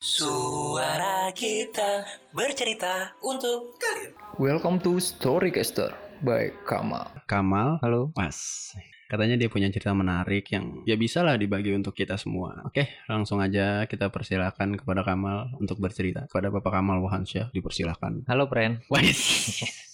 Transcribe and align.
Suara 0.00 1.28
kita 1.36 2.08
bercerita 2.32 3.12
untuk 3.20 3.76
kalian. 3.76 4.16
Welcome 4.40 4.80
to 4.80 4.96
Storycaster 4.96 5.92
by 6.24 6.56
Kamal. 6.64 7.04
Kamal, 7.28 7.76
Halo. 7.84 8.08
Mas. 8.16 8.72
Katanya 9.12 9.36
dia 9.36 9.52
punya 9.52 9.68
cerita 9.68 9.92
menarik 9.92 10.48
yang 10.56 10.80
ya 10.88 10.96
bisa 10.96 11.20
lah 11.20 11.36
dibagi 11.36 11.76
untuk 11.76 11.92
kita 11.92 12.16
semua. 12.16 12.64
Oke, 12.64 12.88
langsung 13.12 13.44
aja 13.44 13.84
kita 13.84 14.08
persilakan 14.08 14.80
kepada 14.80 15.04
Kamal 15.04 15.52
untuk 15.60 15.76
bercerita. 15.76 16.24
Kepada 16.32 16.48
Bapak 16.48 16.80
Kamal 16.80 17.04
Wahansyah, 17.04 17.52
dipersilakan. 17.52 18.24
Halo, 18.24 18.48
Pren. 18.48 18.80
Wais. 18.88 19.20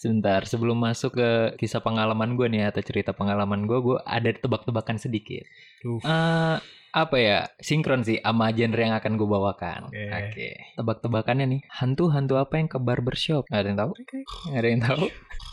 Sebentar, 0.00 0.44
sebelum 0.48 0.78
masuk 0.80 1.16
ke 1.16 1.30
kisah 1.60 1.84
pengalaman 1.84 2.34
gue 2.34 2.46
nih 2.48 2.70
atau 2.72 2.80
cerita 2.80 3.12
pengalaman 3.12 3.68
gue, 3.68 3.78
gue 3.80 3.98
ada 4.04 4.30
tebak-tebakan 4.32 4.96
sedikit. 4.96 5.44
Duh. 5.84 6.00
Eh, 6.00 6.56
apa 6.90 7.16
ya? 7.22 7.46
Sinkron 7.62 8.02
sih 8.02 8.18
sama 8.18 8.50
genre 8.50 8.82
yang 8.82 8.96
akan 8.98 9.12
gue 9.14 9.28
bawakan. 9.28 9.80
Oke. 9.92 10.10
Oke. 10.10 10.50
Tebak-tebakannya 10.74 11.46
nih, 11.46 11.60
hantu-hantu 11.70 12.34
apa 12.40 12.58
yang 12.58 12.68
ke 12.68 12.78
barbershop? 12.82 13.46
Nggak 13.46 13.60
ada 13.60 13.68
yang 13.68 13.78
tahu? 13.78 13.92
Nggak 14.50 14.60
ada 14.60 14.68
yang 14.68 14.82
tahu? 14.82 15.04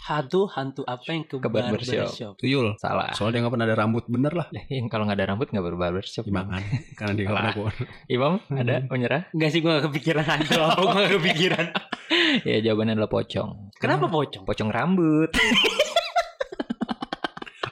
Hantu 0.07 0.47
hantu 0.47 0.87
apa 0.87 1.03
yang 1.11 1.27
ke, 1.27 1.35
Ke 1.35 1.51
barbershop. 1.51 1.91
barbershop? 2.07 2.33
Tuyul. 2.39 2.79
Salah. 2.79 3.11
Soalnya 3.11 3.33
dia 3.33 3.39
nggak 3.43 3.53
pernah 3.53 3.67
ada 3.67 3.75
rambut 3.75 4.03
bener 4.07 4.31
lah. 4.31 4.47
Yang 4.71 4.87
kalau 4.87 5.03
nggak 5.03 5.17
ada 5.19 5.27
rambut 5.27 5.47
nggak 5.51 5.65
berbarbershop. 5.67 6.23
Gimana? 6.23 6.63
Karena 6.97 7.11
dia 7.11 7.25
nggak 7.27 7.35
pernah. 7.51 7.75
Imam, 8.07 8.33
ada 8.47 8.75
Hmm. 8.79 8.87
menyerah? 8.87 9.21
Enggak 9.35 9.49
sih 9.51 9.59
gue 9.59 9.67
gak 9.69 9.85
kepikiran 9.91 10.23
hantu 10.23 10.55
apa 10.57 10.79
gue 10.79 10.95
gak 10.95 11.13
kepikiran. 11.19 11.65
ya, 12.47 12.57
jawabannya 12.63 12.93
adalah 12.95 13.11
pocong. 13.11 13.49
Kenapa 13.75 14.07
pocong? 14.07 14.43
Pocong 14.43 14.69
rambut. 14.71 15.29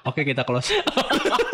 Oke, 0.06 0.22
kita 0.22 0.44
close. 0.44 0.70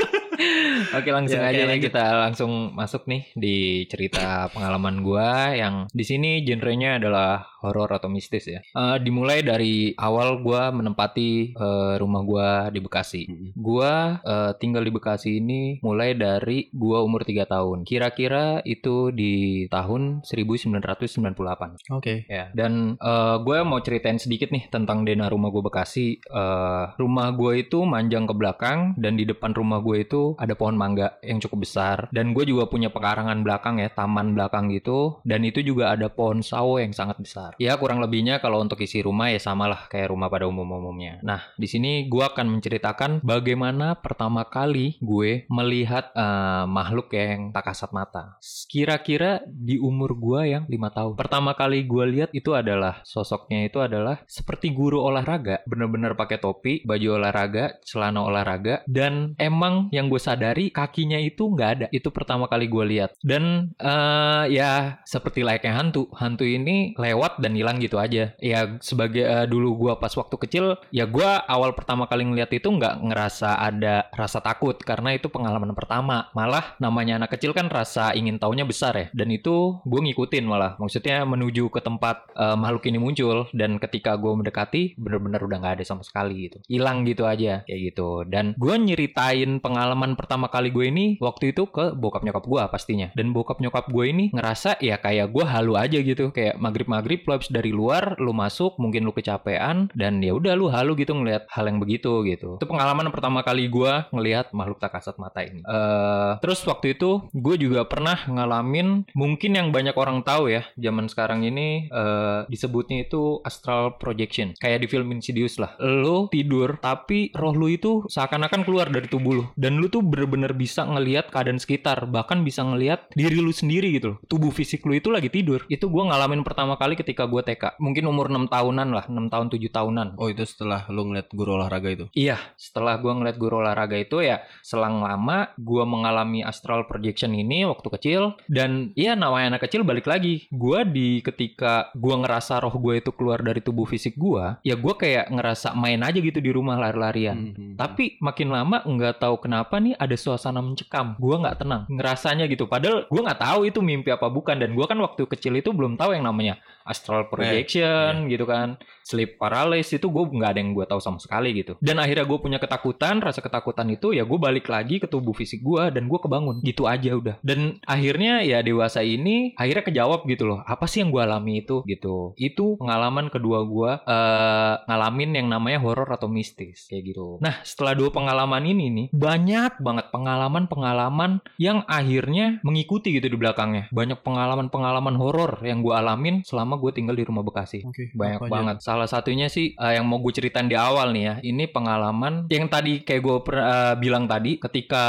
Oke 0.91 1.09
langsung 1.09 1.39
Ya, 1.39 1.49
aja 1.49 1.63
nih 1.63 1.77
lanjut. 1.77 1.85
kita 1.91 2.05
langsung 2.17 2.51
masuk 2.73 3.05
nih 3.05 3.21
di 3.33 3.57
cerita 3.85 4.49
pengalaman 4.49 5.01
gua 5.01 5.53
yang 5.53 5.85
di 5.89 6.03
sini 6.03 6.41
genrenya 6.41 6.97
adalah 6.97 7.45
horor 7.61 7.93
atau 7.93 8.09
mistis 8.09 8.49
ya. 8.49 8.59
Eh, 8.61 8.97
dimulai 8.99 9.45
dari 9.45 9.93
awal 9.95 10.41
gua 10.41 10.73
menempati 10.73 11.53
eh, 11.53 11.93
rumah 11.97 12.21
gua 12.25 12.49
di 12.69 12.81
Bekasi. 12.81 13.53
Gua 13.53 14.17
eh, 14.19 14.51
tinggal 14.57 14.81
di 14.81 14.91
Bekasi 14.91 15.37
ini 15.37 15.77
mulai 15.79 16.17
dari 16.17 16.67
gua 16.73 17.05
umur 17.05 17.21
3 17.21 17.45
tahun. 17.45 17.85
Kira-kira 17.85 18.59
itu 18.65 19.13
di 19.13 19.65
tahun 19.67 20.25
1998. 20.25 21.91
Oke. 21.91 22.25
Ya, 22.27 22.49
dan 22.53 22.95
eh, 22.97 23.35
gue 23.41 23.57
mau 23.63 23.79
ceritain 23.81 24.17
sedikit 24.17 24.49
nih 24.49 24.67
tentang 24.69 25.03
denah 25.03 25.27
rumah 25.29 25.49
gue 25.49 25.63
Bekasi. 25.63 26.17
Eh, 26.21 26.83
rumah 26.97 27.31
gue 27.33 27.61
itu 27.61 27.83
manjang 27.83 28.25
ke 28.25 28.33
belakang 28.33 28.95
dan 28.97 29.15
di 29.15 29.25
depan 29.25 29.51
rumah 29.53 29.79
gue 29.81 30.03
itu 30.03 30.33
ada 30.37 30.53
pohon 30.55 30.70
mangga 30.75 31.17
yang 31.23 31.39
cukup 31.41 31.65
besar. 31.65 31.97
Dan 32.11 32.35
gue 32.35 32.47
juga 32.47 32.67
punya 32.67 32.91
pekarangan 32.91 33.41
belakang 33.43 33.79
ya, 33.79 33.89
taman 33.91 34.33
belakang 34.35 34.71
gitu. 34.71 35.21
Dan 35.25 35.43
itu 35.47 35.63
juga 35.65 35.93
ada 35.93 36.07
pohon 36.11 36.43
sawo 36.45 36.77
yang 36.77 36.91
sangat 36.91 37.17
besar. 37.21 37.53
Ya 37.57 37.75
kurang 37.79 38.03
lebihnya 38.03 38.43
kalau 38.43 38.61
untuk 38.61 38.79
isi 38.83 39.01
rumah 39.01 39.31
ya 39.31 39.39
samalah 39.41 39.87
kayak 39.89 40.11
rumah 40.13 40.27
pada 40.27 40.45
umum-umumnya. 40.45 41.21
Nah 41.25 41.41
di 41.57 41.67
sini 41.67 42.05
gue 42.07 42.23
akan 42.23 42.59
menceritakan 42.59 43.11
bagaimana 43.25 43.97
pertama 43.97 44.45
kali 44.45 44.99
gue 45.01 45.45
melihat 45.49 46.13
eh, 46.13 46.65
makhluk 46.67 47.11
yang 47.15 47.49
tak 47.55 47.73
kasat 47.73 47.91
mata. 47.95 48.37
Kira-kira 48.69 49.43
di 49.47 49.81
umur 49.81 50.15
gue 50.15 50.53
yang 50.55 50.63
lima 50.69 50.93
tahun. 50.93 51.17
Pertama 51.17 51.57
kali 51.57 51.83
gue 51.85 52.05
lihat 52.11 52.29
itu 52.31 52.53
adalah 52.53 53.01
sosoknya 53.03 53.65
itu 53.65 53.81
adalah 53.81 54.21
seperti 54.29 54.71
guru 54.71 55.01
olahraga, 55.01 55.65
bener-bener 55.65 56.13
pakai 56.13 56.37
topi, 56.37 56.73
baju 56.85 57.17
olahraga, 57.17 57.81
celana 57.83 58.21
olahraga, 58.23 58.85
dan 58.85 59.33
emang 59.41 59.89
yang 59.89 60.07
gue 60.11 60.21
sadari 60.21 60.60
kakinya 60.69 61.17
itu 61.17 61.49
nggak 61.49 61.69
ada. 61.73 61.85
Itu 61.89 62.13
pertama 62.13 62.45
kali 62.45 62.69
gue 62.69 62.85
lihat. 62.85 63.17
Dan 63.23 63.73
eh, 63.81 64.43
ya 64.53 65.01
seperti 65.07 65.41
layaknya 65.41 65.73
hantu, 65.79 66.11
hantu 66.13 66.45
ini 66.45 66.93
lewat 66.99 67.41
dan 67.41 67.57
hilang 67.57 67.81
gitu 67.81 67.97
aja. 67.97 68.35
Ya 68.37 68.59
sebagai 68.83 69.25
eh, 69.25 69.47
dulu 69.49 69.87
gue 69.87 69.93
pas 69.97 70.13
waktu 70.13 70.35
kecil, 70.37 70.77
ya 70.93 71.07
gue 71.07 71.31
awal 71.47 71.73
pertama 71.73 72.05
kali 72.05 72.27
ngeliat 72.27 72.51
itu 72.51 72.67
nggak 72.67 73.01
ngerasa 73.07 73.57
ada 73.57 74.05
rasa 74.13 74.43
takut 74.43 74.77
karena 74.77 75.15
itu 75.15 75.31
pengalaman 75.31 75.73
pertama. 75.73 76.29
Malah 76.35 76.75
namanya 76.77 77.23
anak 77.23 77.39
kecil 77.39 77.55
kan 77.55 77.71
rasa 77.71 78.11
ingin 78.11 78.37
taunya 78.37 78.67
besar 78.67 78.93
ya. 78.93 79.07
Dan 79.15 79.31
itu 79.31 79.79
gue 79.87 79.99
ngikutin 80.03 80.43
malah. 80.43 80.75
Maksudnya 80.77 81.23
menuju 81.23 81.71
ke 81.71 81.79
tempat 81.79 82.27
eh, 82.35 82.57
makhluk 82.59 82.83
ini 82.91 82.99
muncul 82.99 83.47
dan 83.55 83.79
ketika 83.79 84.19
gue 84.19 84.29
mendekati 84.35 84.99
bener-bener 84.99 85.39
udah 85.39 85.57
nggak 85.63 85.75
ada 85.79 85.85
sama 85.87 86.03
sekali 86.03 86.51
gitu. 86.51 86.59
Hilang 86.67 87.07
gitu 87.07 87.23
aja 87.23 87.63
kayak 87.63 87.81
gitu. 87.93 88.27
Dan 88.27 88.53
gue 88.59 88.75
nyeritain 88.75 89.63
pengalaman 89.63 90.19
pertama 90.19 90.50
kali 90.51 90.69
gue 90.69 90.85
ini 90.91 91.05
waktu 91.23 91.55
itu 91.55 91.65
ke 91.71 91.95
bokap 91.95 92.27
nyokap 92.27 92.45
gue 92.45 92.61
pastinya. 92.67 93.07
Dan 93.15 93.31
bokap 93.31 93.63
nyokap 93.63 93.87
gue 93.89 94.05
ini 94.11 94.25
ngerasa 94.35 94.83
ya 94.83 94.99
kayak 94.99 95.31
gue 95.31 95.45
halu 95.47 95.79
aja 95.79 95.97
gitu. 96.03 96.29
Kayak 96.35 96.59
maghrib-maghrib 96.59 97.23
lu 97.23 97.31
habis 97.39 97.49
dari 97.49 97.71
luar, 97.71 98.19
lu 98.19 98.35
masuk, 98.35 98.75
mungkin 98.77 99.07
lu 99.07 99.15
kecapean 99.15 99.87
dan 99.95 100.19
ya 100.19 100.35
udah 100.35 100.53
lu 100.53 100.67
halu 100.67 100.93
gitu 100.99 101.15
ngelihat 101.15 101.47
hal 101.49 101.65
yang 101.71 101.79
begitu 101.79 102.21
gitu. 102.27 102.59
Itu 102.59 102.67
pengalaman 102.67 103.09
pertama 103.09 103.41
kali 103.41 103.71
gue 103.71 103.91
ngelihat 104.11 104.51
makhluk 104.51 104.77
tak 104.77 104.99
kasat 104.99 105.15
mata 105.17 105.41
ini. 105.41 105.63
Eh 105.63 106.31
terus 106.43 106.61
waktu 106.67 106.97
itu 106.97 107.29
gue 107.31 107.55
juga 107.55 107.85
pernah 107.85 108.17
ngalamin 108.27 109.07
mungkin 109.13 109.55
yang 109.55 109.69
banyak 109.69 109.95
orang 109.95 110.25
tahu 110.25 110.51
ya 110.51 110.65
zaman 110.75 111.07
sekarang 111.07 111.45
ini 111.45 111.87
eh 111.87 112.41
disebutnya 112.49 113.05
itu 113.05 113.39
astral 113.45 113.95
projection 114.01 114.57
kayak 114.57 114.83
di 114.83 114.87
film 114.89 115.13
Insidious 115.13 115.61
lah 115.61 115.77
lo 115.79 116.27
tidur 116.33 116.81
tapi 116.81 117.29
roh 117.37 117.53
lu 117.53 117.69
itu 117.69 118.03
seakan-akan 118.09 118.65
keluar 118.65 118.89
dari 118.89 119.07
tubuh 119.07 119.33
lu 119.37 119.45
dan 119.55 119.77
lu 119.77 119.87
tuh 119.87 120.03
bener-bener 120.31 120.55
bisa 120.55 120.87
ngelihat 120.87 121.27
keadaan 121.27 121.59
sekitar 121.59 122.07
bahkan 122.07 122.47
bisa 122.47 122.63
ngelihat 122.63 123.11
diri 123.11 123.35
lu 123.43 123.51
sendiri 123.51 123.91
gitu 123.99 124.15
loh 124.15 124.17
tubuh 124.31 124.49
fisik 124.55 124.87
lu 124.87 124.95
itu 124.95 125.11
lagi 125.11 125.27
tidur 125.27 125.67
itu 125.67 125.83
gue 125.91 126.03
ngalamin 126.07 126.47
pertama 126.47 126.79
kali 126.79 126.95
ketika 126.95 127.27
gue 127.27 127.43
TK 127.43 127.75
mungkin 127.83 128.07
umur 128.07 128.31
6 128.31 128.47
tahunan 128.47 128.87
lah 128.95 129.05
6 129.11 129.27
tahun 129.27 129.47
7 129.51 129.59
tahunan 129.67 130.07
Oh, 130.21 130.29
itu 130.29 130.45
setelah 130.45 130.85
lu 130.93 131.09
ngeliat 131.09 131.33
guru 131.33 131.57
olahraga 131.57 131.89
itu. 131.89 132.05
Iya, 132.13 132.37
setelah 132.53 133.01
gua 133.01 133.17
ngeliat 133.17 133.41
guru 133.41 133.65
olahraga 133.65 133.97
itu 133.97 134.21
ya 134.21 134.45
selang 134.61 135.01
lama 135.01 135.49
gua 135.57 135.81
mengalami 135.81 136.45
astral 136.45 136.85
projection 136.85 137.33
ini 137.33 137.65
waktu 137.65 137.89
kecil 137.97 138.21
dan 138.45 138.93
iya 138.93 139.17
namanya 139.17 139.57
anak 139.57 139.65
kecil 139.65 139.81
balik 139.81 140.05
lagi. 140.05 140.45
Gua 140.53 140.85
di 140.85 141.25
ketika 141.25 141.89
gua 141.97 142.21
ngerasa 142.21 142.61
roh 142.61 142.77
gue 142.77 143.01
itu 143.01 143.09
keluar 143.17 143.41
dari 143.41 143.65
tubuh 143.65 143.89
fisik 143.89 144.13
gua, 144.13 144.61
ya 144.61 144.77
gua 144.77 144.93
kayak 144.93 145.33
ngerasa 145.33 145.73
main 145.73 146.05
aja 146.05 146.21
gitu 146.21 146.37
di 146.37 146.53
rumah 146.53 146.77
lari-larian. 146.77 147.57
Mhm. 147.57 147.81
Tapi 147.81 148.21
makin 148.21 148.53
lama 148.53 148.85
nggak 148.85 149.25
tahu 149.25 149.41
kenapa 149.41 149.81
nih 149.81 149.97
ada 149.97 150.13
suasana 150.21 150.61
mencekam. 150.61 151.17
Gua 151.17 151.41
nggak 151.41 151.65
tenang, 151.65 151.89
ngerasanya 151.89 152.45
gitu. 152.45 152.69
Padahal 152.69 153.09
gua 153.09 153.21
nggak 153.25 153.41
tahu 153.41 153.59
itu 153.65 153.81
mimpi 153.81 154.13
apa 154.13 154.29
bukan 154.29 154.61
dan 154.61 154.77
gua 154.77 154.85
kan 154.85 155.01
waktu 155.01 155.25
kecil 155.25 155.57
itu 155.57 155.73
belum 155.73 155.97
tahu 155.97 156.13
yang 156.13 156.29
namanya 156.29 156.61
astral 156.85 157.27
projection 157.27 158.27
gitu 158.27 158.45
kan, 158.45 158.77
sleep 159.01 159.35
paralysis 159.41 159.97
itu 159.99 160.07
gue 160.07 160.23
nggak 160.23 160.51
ada 160.55 160.59
yang 160.61 160.71
gue 160.77 160.85
tahu 160.85 161.01
sama 161.01 161.19
sekali 161.19 161.51
gitu. 161.57 161.75
Dan 161.83 161.99
akhirnya 161.99 162.23
gue 162.23 162.39
punya 162.39 162.59
ketakutan, 162.61 163.19
rasa 163.19 163.43
ketakutan 163.43 163.89
itu 163.91 164.13
ya 164.15 164.23
gue 164.23 164.39
balik 164.39 164.69
lagi 164.71 165.01
ke 165.01 165.07
tubuh 165.09 165.35
fisik 165.35 165.59
gue 165.65 165.91
dan 165.91 166.07
gue 166.07 166.19
kebangun 166.21 166.63
gitu 166.63 166.85
aja 166.87 167.17
udah. 167.17 167.35
Dan 167.43 167.81
akhirnya 167.83 168.45
ya 168.45 168.63
dewasa 168.63 169.01
ini 169.01 169.57
akhirnya 169.57 169.83
kejawab 169.83 170.23
gitu 170.29 170.47
loh. 170.47 170.59
Apa 170.63 170.87
sih 170.87 171.03
yang 171.03 171.11
gue 171.11 171.21
alami 171.21 171.65
itu 171.65 171.83
gitu? 171.89 172.37
Itu 172.37 172.79
pengalaman 172.79 173.27
kedua 173.33 173.65
gue 173.65 173.91
eh 174.07 174.73
ngalamin 174.87 175.31
yang 175.35 175.47
namanya 175.51 175.83
horor 175.83 176.07
atau 176.13 176.31
mistis 176.31 176.87
kayak 176.87 177.11
gitu. 177.11 177.41
Nah 177.43 177.59
setelah 177.65 177.97
dua 177.97 178.13
pengalaman 178.13 178.63
ini 178.63 178.85
nih 178.93 179.07
banyak 179.11 179.81
banget 179.81 180.07
pengalaman-pengalaman 180.13 181.41
yang 181.57 181.83
akhirnya 181.89 182.61
mengikuti 182.63 183.11
gitu 183.11 183.27
di 183.27 183.37
belakangnya. 183.37 183.91
Banyak 183.91 184.23
pengalaman-pengalaman 184.23 185.15
horor 185.17 185.59
yang 185.65 185.81
gue 185.81 185.91
alamin 185.91 186.45
selama 186.45 186.70
gue 186.75 186.91
tinggal 186.91 187.13
di 187.13 187.23
rumah 187.23 187.41
Bekasi. 187.41 187.83
Oke. 187.83 188.11
Banyak 188.11 188.37
apa 188.37 188.45
aja? 188.45 188.51
banget. 188.51 188.75
Salah 188.79 189.07
satunya 189.07 189.47
sih 189.47 189.73
eh, 189.73 189.93
yang 189.95 190.05
mau 190.05 190.19
gue 190.19 190.31
ceritain 190.31 190.65
di 190.65 190.75
awal 190.75 191.11
nih 191.11 191.23
ya. 191.23 191.35
Ini 191.41 191.63
pengalaman 191.67 192.45
yang 192.47 192.67
tadi 192.67 193.01
kayak 193.01 193.21
gue 193.21 193.35
eh, 193.51 193.93
bilang 193.97 194.25
tadi 194.25 194.55
ketika 194.57 195.03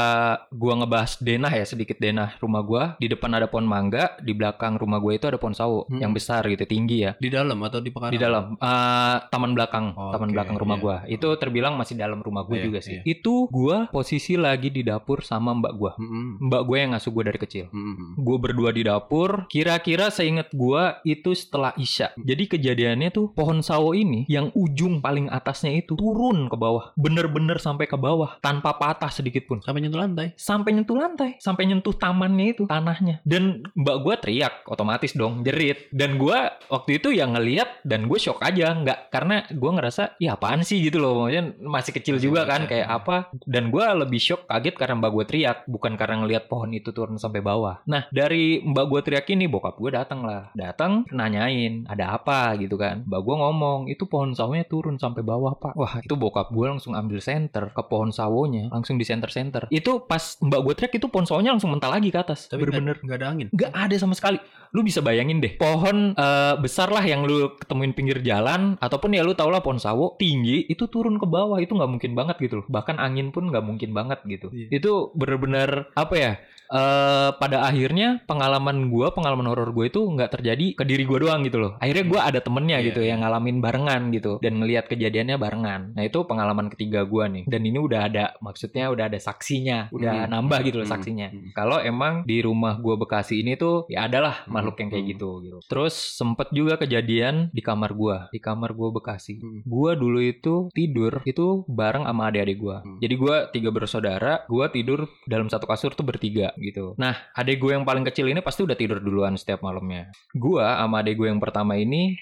gue 0.49 0.73
ngebahas 0.73 1.19
denah 1.19 1.51
ya 1.51 1.63
sedikit 1.63 1.97
denah 1.97 2.35
rumah 2.37 2.61
gue 2.61 2.83
di 2.99 3.07
depan 3.07 3.31
ada 3.31 3.45
pohon 3.45 3.63
mangga, 3.63 4.15
di 4.19 4.31
belakang 4.31 4.75
rumah 4.75 4.97
gue 4.97 5.13
itu 5.13 5.25
ada 5.25 5.37
pohon 5.37 5.53
sawo 5.53 5.75
Hmm. 5.83 5.99
yang 5.99 6.11
besar 6.11 6.47
gitu 6.47 6.63
tinggi 6.63 7.03
ya. 7.03 7.11
Di 7.17 7.27
dalam 7.27 7.59
atau 7.59 7.77
di 7.77 7.91
pekarangan? 7.91 8.15
Di 8.15 8.19
dalam 8.19 8.43
eh, 8.55 9.17
taman 9.27 9.51
belakang, 9.51 9.85
Oh, 9.93 10.09
taman 10.09 10.29
oke, 10.29 10.33
belakang 10.33 10.55
rumah 10.55 10.77
iya. 10.77 10.83
gua. 10.83 10.97
Itu 11.05 11.27
terbilang 11.35 11.75
masih 11.75 11.95
dalam 11.95 12.17
rumah 12.17 12.41
gue 12.43 12.55
Iya, 12.55 12.65
juga 12.65 12.79
sih. 12.79 12.97
iya. 12.99 13.03
Itu 13.03 13.45
gua 13.49 13.89
posisi 13.89 14.39
lagi 14.39 14.69
di 14.69 14.81
dapur 14.81 15.21
sama 15.21 15.51
mbak 15.51 15.73
gua. 15.75 15.91
Mhm. 15.99 16.45
Mbak 16.47 16.61
gue 16.63 16.77
yang 16.77 16.91
ngasuh 16.95 17.11
gue 17.11 17.23
dari 17.25 17.39
kecil. 17.39 17.65
Mhm. 17.69 18.15
Gue 18.17 18.37
berdua 18.39 18.69
di 18.69 18.81
dapur. 18.81 19.45
Kira-kira 19.47 20.07
seinget 20.07 20.47
gua 20.51 21.03
itu 21.03 21.35
setelah 21.53 21.77
isya. 21.77 22.09
Jadi 22.17 22.49
kejadiannya 22.49 23.13
tuh 23.13 23.29
pohon 23.37 23.61
sawo 23.61 23.93
ini 23.93 24.25
yang 24.25 24.49
ujung 24.57 25.05
paling 25.05 25.29
atasnya 25.29 25.85
itu 25.85 25.93
turun 25.93 26.49
ke 26.49 26.57
bawah, 26.57 26.97
bener-bener 26.97 27.61
sampai 27.61 27.85
ke 27.85 27.93
bawah 27.93 28.41
tanpa 28.41 28.73
patah 28.81 29.13
sedikit 29.13 29.45
pun. 29.45 29.61
Sampai 29.61 29.85
nyentuh 29.85 30.01
lantai. 30.01 30.33
Sampai 30.33 30.73
nyentuh 30.73 30.97
lantai, 30.97 31.37
sampai 31.37 31.69
nyentuh 31.69 31.93
tamannya 31.93 32.57
itu, 32.57 32.63
tanahnya. 32.65 33.21
Dan 33.21 33.61
mbak 33.77 33.97
gua 34.01 34.17
teriak, 34.17 34.65
otomatis 34.65 35.13
dong, 35.13 35.45
jerit. 35.45 35.93
Dan 35.93 36.17
gua 36.17 36.57
waktu 36.73 36.97
itu 36.97 37.13
yang 37.13 37.37
ngeliat 37.37 37.85
dan 37.85 38.09
gue 38.09 38.17
shock 38.17 38.41
aja, 38.41 38.73
nggak 38.73 39.13
karena 39.13 39.45
gua 39.53 39.77
ngerasa, 39.77 40.17
ya 40.17 40.33
apaan 40.33 40.65
sih 40.65 40.81
gitu 40.81 40.97
loh, 40.97 41.21
maksudnya 41.21 41.53
masih 41.61 41.93
kecil 41.93 42.17
juga 42.17 42.49
kan, 42.49 42.65
kayak 42.65 42.89
apa. 42.89 43.29
Dan 43.45 43.69
gua 43.69 43.93
lebih 43.93 44.17
shock, 44.17 44.49
kaget 44.49 44.73
karena 44.73 44.97
mbak 44.97 45.11
gue 45.13 45.25
teriak, 45.29 45.57
bukan 45.69 45.93
karena 45.93 46.25
ngelihat 46.25 46.49
pohon 46.49 46.73
itu 46.73 46.89
turun 46.89 47.21
sampai 47.21 47.45
bawah. 47.45 47.85
Nah, 47.85 48.09
dari 48.09 48.65
mbak 48.65 48.85
gue 48.89 48.99
teriak 49.05 49.27
ini, 49.29 49.45
bokap 49.45 49.77
gue 49.77 49.91
datang 49.93 50.25
lah. 50.25 50.49
Datang, 50.57 51.05
nanyain, 51.43 51.83
ada 51.91 52.15
apa 52.15 52.55
gitu 52.55 52.79
kan. 52.79 53.03
Mbak 53.03 53.21
gue 53.21 53.35
ngomong, 53.35 53.79
itu 53.91 54.07
pohon 54.07 54.31
sawonya 54.31 54.63
turun 54.63 54.95
sampai 54.95 55.21
bawah 55.21 55.59
pak. 55.59 55.75
Wah, 55.75 55.99
itu 55.99 56.15
bokap 56.15 56.49
gue 56.55 56.65
langsung 56.71 56.95
ambil 56.95 57.19
senter 57.19 57.69
ke 57.75 57.83
pohon 57.85 58.09
sawonya, 58.15 58.71
langsung 58.71 58.95
di 58.95 59.03
center-center. 59.03 59.67
Itu 59.67 60.07
pas 60.07 60.39
mbak 60.39 60.59
gue 60.63 60.73
teriak, 60.73 60.93
itu 60.95 61.07
pohon 61.11 61.27
sawonya 61.27 61.51
langsung 61.51 61.75
mental 61.75 61.91
lagi 61.91 62.09
ke 62.09 62.19
atas. 62.19 62.47
Tapi 62.47 62.63
Bener-bener. 62.63 62.97
nggak 63.03 63.17
ada 63.19 63.27
angin. 63.27 63.47
Nggak 63.51 63.71
ada 63.75 63.95
sama 63.99 64.15
sekali. 64.15 64.39
Lu 64.73 64.81
bisa 64.81 65.05
bayangin 65.05 65.37
deh, 65.37 65.53
pohon 65.53 66.17
eh, 66.17 66.55
besar 66.57 66.89
lah 66.89 67.05
yang 67.05 67.29
lu 67.29 67.53
ketemuin 67.61 67.93
pinggir 67.93 68.25
jalan, 68.25 68.73
ataupun 68.81 69.13
ya 69.13 69.21
lu 69.21 69.37
tau 69.37 69.53
lah 69.53 69.61
pohon 69.61 69.77
sawo 69.77 70.17
tinggi, 70.17 70.65
itu 70.65 70.89
turun 70.89 71.21
ke 71.21 71.29
bawah, 71.29 71.61
itu 71.61 71.77
nggak 71.77 71.91
mungkin 71.91 72.11
banget 72.17 72.41
gitu 72.41 72.63
loh. 72.63 72.65
Bahkan 72.65 72.97
angin 72.97 73.29
pun 73.29 73.53
nggak 73.53 73.61
mungkin 73.61 73.93
banget 73.93 74.25
gitu. 74.25 74.49
Iya. 74.49 74.81
Itu 74.81 75.13
bener-bener 75.13 75.93
apa 75.93 76.15
ya? 76.17 76.33
Eh 76.73 77.29
pada 77.37 77.69
akhirnya 77.69 78.25
pengalaman 78.25 78.89
gua, 78.89 79.13
pengalaman 79.13 79.45
horor 79.45 79.69
gue 79.71 79.93
itu 79.93 80.01
nggak 80.01 80.33
terjadi 80.39 80.73
ke 80.73 80.83
diri 80.83 81.05
gua 81.05 81.19
doang 81.21 81.45
gitu 81.45 81.61
loh. 81.61 81.77
Akhirnya 81.77 82.05
gua 82.09 82.21
ada 82.25 82.39
temennya 82.41 82.81
Iya, 82.81 82.85
gitu 82.89 83.01
yang 83.05 83.21
ngalamin 83.21 83.61
barengan 83.61 84.09
gitu 84.09 84.41
dan 84.41 84.57
ngelihat 84.57 84.89
kejadiannya 84.89 85.37
barengan. 85.37 85.93
Nah 85.93 86.03
itu 86.03 86.25
pengalaman 86.25 86.73
ketiga 86.73 87.05
gua 87.05 87.29
nih. 87.29 87.45
Dan 87.45 87.61
ini 87.63 87.77
udah 87.77 88.09
ada, 88.09 88.33
maksudnya 88.41 88.89
udah 88.89 89.05
ada 89.05 89.19
saksinya, 89.21 89.93
udah 89.93 90.25
Hmm. 90.25 90.31
nambah 90.33 90.59
gitu 90.65 90.81
loh 90.81 90.87
Hmm. 90.89 90.95
saksinya. 90.97 91.27
Hmm. 91.29 91.53
Kalau 91.53 91.77
emang 91.77 92.25
di 92.25 92.41
rumah 92.41 92.81
gua 92.81 92.95
Bekasi 92.97 93.45
ini 93.45 93.53
tuh 93.53 93.85
ya 93.85 94.09
adalah 94.09 94.47
makhluk 94.49 94.79
yang 94.81 94.89
kayak 94.89 95.03
Hmm. 95.05 95.13
gitu 95.13 95.29
gitu. 95.45 95.57
Terus 95.69 95.93
sempet 95.93 96.49
juga 96.49 96.81
kejadian 96.81 97.53
di 97.53 97.61
kamar 97.61 97.93
gua, 97.93 98.27
di 98.33 98.41
kamar 98.41 98.73
gua 98.73 98.89
Bekasi. 98.89 99.37
Hmm. 99.37 99.61
Gua 99.61 99.93
dulu 99.93 100.17
itu 100.23 100.73
tidur 100.73 101.21
itu 101.27 101.61
bareng 101.69 102.09
sama 102.09 102.33
adik-adik 102.33 102.57
gua. 102.57 102.81
Hmm. 102.81 102.97
Jadi 102.97 103.13
gua 103.13 103.35
tiga 103.53 103.69
bersaudara, 103.69 104.41
gua 104.49 104.73
tidur 104.73 105.05
dalam 105.29 105.51
satu 105.51 105.69
kasur 105.69 105.93
tuh 105.93 106.01
bertiga 106.01 106.55
gitu. 106.63 106.95
Nah, 106.95 107.19
adik 107.35 107.59
gue 107.59 107.75
yang 107.75 107.83
paling 107.83 108.07
kecil 108.07 108.31
ini 108.31 108.39
pasti 108.39 108.63
udah 108.63 108.79
tidur 108.79 109.03
duluan 109.03 109.35
setiap 109.35 109.59
malamnya. 109.59 110.09
Gua 110.31 110.79
sama 110.79 111.03
adik 111.03 111.19
gue 111.19 111.27
yang 111.27 111.43
pertama 111.43 111.75
ini 111.75 112.15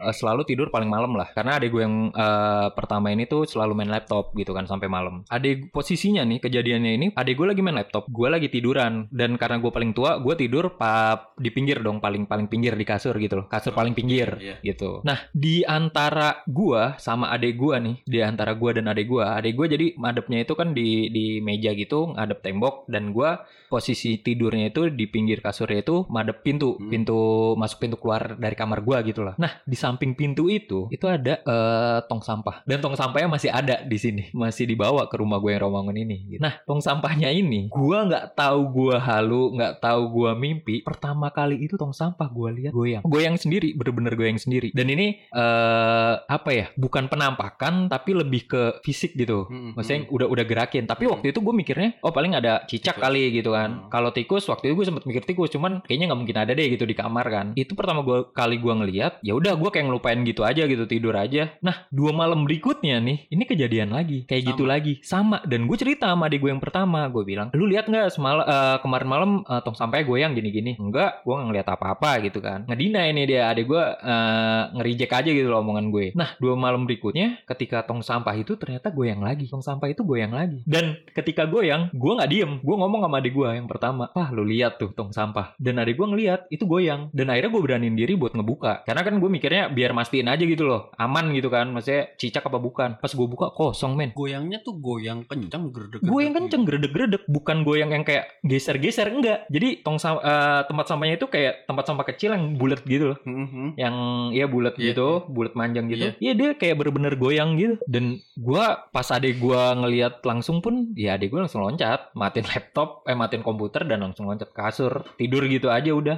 eh, 0.00 0.14
selalu 0.14 0.42
tidur 0.44 0.68
paling 0.68 0.88
malam 0.88 1.12
lah. 1.12 1.28
Karena 1.30 1.60
adik 1.60 1.70
gue 1.70 1.82
yang 1.84 1.96
eh, 2.10 2.68
pertama 2.72 3.12
ini 3.12 3.24
tuh 3.24 3.44
selalu 3.44 3.72
main 3.76 3.90
laptop 3.90 4.32
gitu 4.32 4.50
kan 4.50 4.64
sampai 4.64 4.88
malam. 4.88 5.22
Adik 5.28 5.70
posisinya 5.70 6.24
nih 6.24 6.40
kejadiannya 6.40 6.92
ini 6.96 7.06
adik 7.12 7.36
gue 7.36 7.46
lagi 7.46 7.60
main 7.60 7.76
laptop. 7.76 8.08
Gue 8.08 8.28
lagi 8.28 8.48
tiduran. 8.48 9.06
Dan 9.10 9.36
karena 9.36 9.60
gue 9.60 9.68
paling 9.68 9.92
tua 9.92 10.16
gue 10.18 10.34
tidur 10.34 10.74
pa 10.74 11.16
di 11.36 11.50
pinggir 11.50 11.80
dong 11.80 12.00
paling 12.00 12.24
paling 12.24 12.48
pinggir 12.48 12.74
di 12.74 12.84
kasur 12.84 13.14
gitu 13.16 13.44
loh. 13.44 13.46
Kasur 13.46 13.72
paling 13.72 13.92
pinggir 13.92 14.32
Iya. 14.40 14.56
gitu. 14.64 15.04
Nah 15.04 15.20
di 15.30 15.62
antara 15.62 16.40
gue 16.46 16.96
sama 16.96 17.28
adik 17.30 17.60
gue 17.60 17.76
nih 17.76 17.96
di 18.06 18.18
antara 18.22 18.56
gue 18.56 18.70
dan 18.80 18.88
adik 18.88 19.06
gue 19.06 19.20
adik 19.24 19.52
gue 19.52 19.66
jadi 19.68 19.86
madepnya 19.98 20.38
itu 20.42 20.54
kan 20.54 20.72
di 20.72 21.10
di 21.10 21.26
meja 21.40 21.74
gitu 21.74 22.14
ngadep 22.16 22.40
tembok. 22.40 22.88
Dan 22.88 23.12
gue 23.12 23.30
posisi 23.66 24.18
tidurnya 24.18 24.70
itu 24.70 24.90
di 24.90 25.06
pinggir 25.06 25.38
kasurnya 25.38 25.82
itu 25.82 26.02
madep 26.08 26.42
pintu 26.42 26.70
Hmm. 26.70 26.88
pintu 26.88 27.18
masuk 27.54 27.78
pintu 27.78 27.96
keluar 27.98 28.34
dari 28.34 28.54
kamar 28.54 28.80
gua 28.80 29.02
gitu 29.02 29.22
lah. 29.22 29.34
Nah 29.36 29.58
di 29.62 29.76
samping 29.90 30.14
pintu 30.14 30.46
itu 30.46 30.86
itu 30.88 31.04
ada 31.10 31.42
eh, 31.42 31.98
tong 32.06 32.22
sampah 32.22 32.62
dan 32.64 32.78
tong 32.78 32.94
sampahnya 32.94 33.28
masih 33.28 33.50
ada 33.50 33.82
di 33.82 33.98
sini 33.98 34.30
masih 34.32 34.64
dibawa 34.64 35.10
ke 35.10 35.18
rumah 35.18 35.42
gue 35.42 35.52
yang 35.52 35.66
Romangun 35.66 35.96
ini 35.98 36.16
gitu. 36.36 36.40
nah 36.40 36.56
tong 36.64 36.80
sampahnya 36.80 37.28
ini 37.28 37.68
gua 37.68 38.06
nggak 38.06 38.38
tahu 38.38 38.60
gua 38.70 38.96
halu 39.02 39.52
nggak 39.58 39.82
tahu 39.82 40.02
gua 40.08 40.30
mimpi 40.38 40.80
pertama 40.80 41.28
kali 41.28 41.60
itu 41.60 41.76
tong 41.76 41.92
sampah 41.92 42.30
gua 42.30 42.54
lihat 42.54 42.72
goyang 42.72 43.02
goyang 43.04 43.36
sendiri 43.36 43.76
bener-bener 43.76 44.16
goyang 44.16 44.38
sendiri 44.40 44.72
dan 44.72 44.88
ini 44.88 45.20
eh 45.34 46.14
apa 46.16 46.50
ya 46.54 46.66
bukan 46.78 47.10
penampakan 47.10 47.90
tapi 47.90 48.14
lebih 48.16 48.46
ke 48.48 48.62
fisik 48.86 49.12
gitu 49.18 49.40
Hmm, 49.50 49.72
Maksudnya 49.74 50.00
hmm. 50.06 50.14
udah 50.14 50.26
udah 50.30 50.44
gerakin. 50.44 50.84
Tapi 50.84 51.04
waktu 51.08 51.34
itu 51.34 51.42
gue 51.42 51.54
mikirnya, 51.54 51.90
oh 52.04 52.12
paling 52.14 52.36
ada 52.36 52.62
cicak 52.66 52.98
kali 52.98 53.34
gitu 53.34 53.54
kan. 53.54 53.86
Hmm. 53.86 53.88
Kalau 53.90 54.10
tikus 54.14 54.44
waktu 54.50 54.72
itu 54.72 54.74
gue 54.78 54.86
sempet 54.86 55.04
mikir 55.06 55.22
tikus, 55.24 55.50
cuman 55.54 55.82
kayaknya 55.82 56.12
nggak 56.12 56.20
mungkin 56.20 56.38
ada 56.38 56.52
deh 56.52 56.66
gitu 56.70 56.84
di 56.84 56.94
kamar 56.94 57.26
kan. 57.30 57.46
Itu 57.56 57.74
pertama 57.78 58.04
gua 58.04 58.28
kali 58.30 58.60
gue 58.60 58.74
ngeliat, 58.74 59.22
ya 59.24 59.34
udah 59.34 59.56
gue 59.56 59.70
kayak 59.70 59.79
ngelupain 59.86 60.20
gitu 60.26 60.42
aja 60.44 60.66
gitu 60.66 60.84
tidur 60.84 61.14
aja. 61.16 61.54
Nah 61.64 61.86
dua 61.88 62.12
malam 62.12 62.44
berikutnya 62.44 63.00
nih, 63.00 63.30
ini 63.32 63.44
kejadian 63.46 63.94
lagi, 63.94 64.28
kayak 64.28 64.54
gitu 64.54 64.64
Sama. 64.66 64.72
lagi, 64.74 64.92
sama. 65.02 65.38
Dan 65.46 65.64
gue 65.70 65.76
cerita 65.78 66.10
sama 66.10 66.28
adik 66.28 66.42
gue 66.42 66.50
yang 66.52 66.62
pertama, 66.62 67.06
gue 67.08 67.22
bilang, 67.24 67.48
lu 67.56 67.66
lihat 67.68 67.86
nggak 67.88 68.12
semalam 68.12 68.44
eh, 68.44 68.76
kemarin 68.82 69.08
malam 69.08 69.30
eh, 69.44 69.60
tong 69.62 69.76
sampahnya 69.76 70.04
goyang 70.06 70.32
gini-gini? 70.36 70.76
Enggak, 70.76 71.24
gue 71.24 71.32
nggak 71.32 71.48
ngeliat 71.48 71.68
apa-apa 71.70 72.10
gitu 72.26 72.38
kan. 72.42 72.66
Ngedina 72.68 73.06
ini 73.08 73.22
dia 73.24 73.48
adik 73.50 73.66
gue 73.70 73.84
eh, 73.84 74.62
ngerijek 74.76 75.10
aja 75.10 75.30
gitu 75.30 75.48
loh 75.48 75.62
omongan 75.62 75.88
gue. 75.88 76.06
Nah 76.16 76.34
dua 76.36 76.54
malam 76.58 76.84
berikutnya, 76.84 77.42
ketika 77.46 77.86
tong 77.86 78.02
sampah 78.04 78.34
itu 78.36 78.58
ternyata 78.58 78.90
goyang 78.90 79.22
lagi. 79.24 79.46
Tong 79.48 79.64
sampah 79.64 79.88
itu 79.88 80.02
goyang 80.02 80.34
lagi. 80.34 80.60
Dan 80.66 81.00
ketika 81.14 81.46
goyang, 81.46 81.90
gue 81.94 82.12
nggak 82.12 82.30
diem. 82.30 82.52
Gue 82.60 82.76
ngomong 82.76 83.06
sama 83.06 83.18
adik 83.22 83.32
gue 83.34 83.48
yang 83.54 83.70
pertama, 83.70 84.10
Pah 84.10 84.28
lu 84.34 84.42
lihat 84.42 84.82
tuh 84.82 84.90
tong 84.92 85.14
sampah. 85.14 85.54
Dan 85.56 85.78
adik 85.78 85.96
gue 85.96 86.06
ngeliat, 86.06 86.50
itu 86.50 86.66
goyang. 86.66 87.08
Dan 87.14 87.30
akhirnya 87.30 87.50
gue 87.54 87.62
beraniin 87.62 87.96
diri 87.96 88.18
buat 88.18 88.34
ngebuka. 88.34 88.82
Karena 88.84 89.02
kan 89.06 89.14
gue 89.16 89.30
mikirnya 89.30 89.69
biar 89.72 89.94
mastiin 89.94 90.28
aja 90.28 90.42
gitu 90.42 90.66
loh. 90.66 90.90
Aman 90.98 91.32
gitu 91.32 91.48
kan. 91.48 91.70
Maksudnya 91.70 92.12
cicak 92.18 92.46
apa 92.46 92.58
bukan. 92.58 92.98
Pas 92.98 93.12
gue 93.12 93.26
buka, 93.26 93.54
kosong 93.54 93.94
men. 93.96 94.10
Goyangnya 94.12 94.60
tuh 94.60 94.76
goyang 94.78 95.24
kencang 95.24 95.70
gerdek. 95.70 96.02
Goyang 96.04 96.34
kenceng 96.36 96.62
gredek-gredek 96.66 97.24
bukan 97.30 97.62
goyang 97.62 97.90
yang 97.94 98.04
kayak 98.04 98.30
geser-geser 98.42 99.08
enggak. 99.10 99.46
Jadi 99.48 99.82
tong 99.86 99.96
eh, 100.00 100.62
tempat 100.66 100.86
sampahnya 100.86 101.16
itu 101.16 101.26
kayak 101.30 101.64
tempat 101.64 101.84
sampah 101.86 102.06
kecil 102.06 102.34
yang 102.34 102.56
bulat 102.56 102.82
gitu 102.84 103.14
loh 103.14 103.18
Hmm, 103.20 103.76
yang 103.78 103.94
ya 104.34 104.46
bulat 104.50 104.74
Iya, 104.80 104.92
gitu, 104.92 105.28
bulat 105.28 105.52
manjang 105.54 105.86
gitu. 105.92 106.10
Iya. 106.10 106.12
Iya 106.18 106.32
dia 106.34 106.50
kayak 106.56 106.76
bener-bener 106.80 107.14
goyang 107.20 107.54
gitu. 107.60 107.76
Dan 107.86 108.18
gua 108.34 108.88
pas 108.90 109.06
adek 109.12 109.38
gua 109.38 109.76
ngelihat 109.76 110.24
langsung 110.24 110.64
pun, 110.64 110.90
ya 110.96 111.14
adek 111.20 111.30
gua 111.30 111.46
langsung 111.46 111.62
loncat, 111.62 112.10
matiin 112.16 112.46
laptop, 112.48 113.04
eh 113.06 113.14
matiin 113.14 113.44
komputer 113.44 113.84
dan 113.86 114.00
langsung 114.02 114.26
loncat 114.26 114.50
ke 114.50 114.56
kasur, 114.56 115.04
tidur 115.20 115.44
gitu 115.46 115.68
aja 115.70 115.90
udah. 115.92 116.16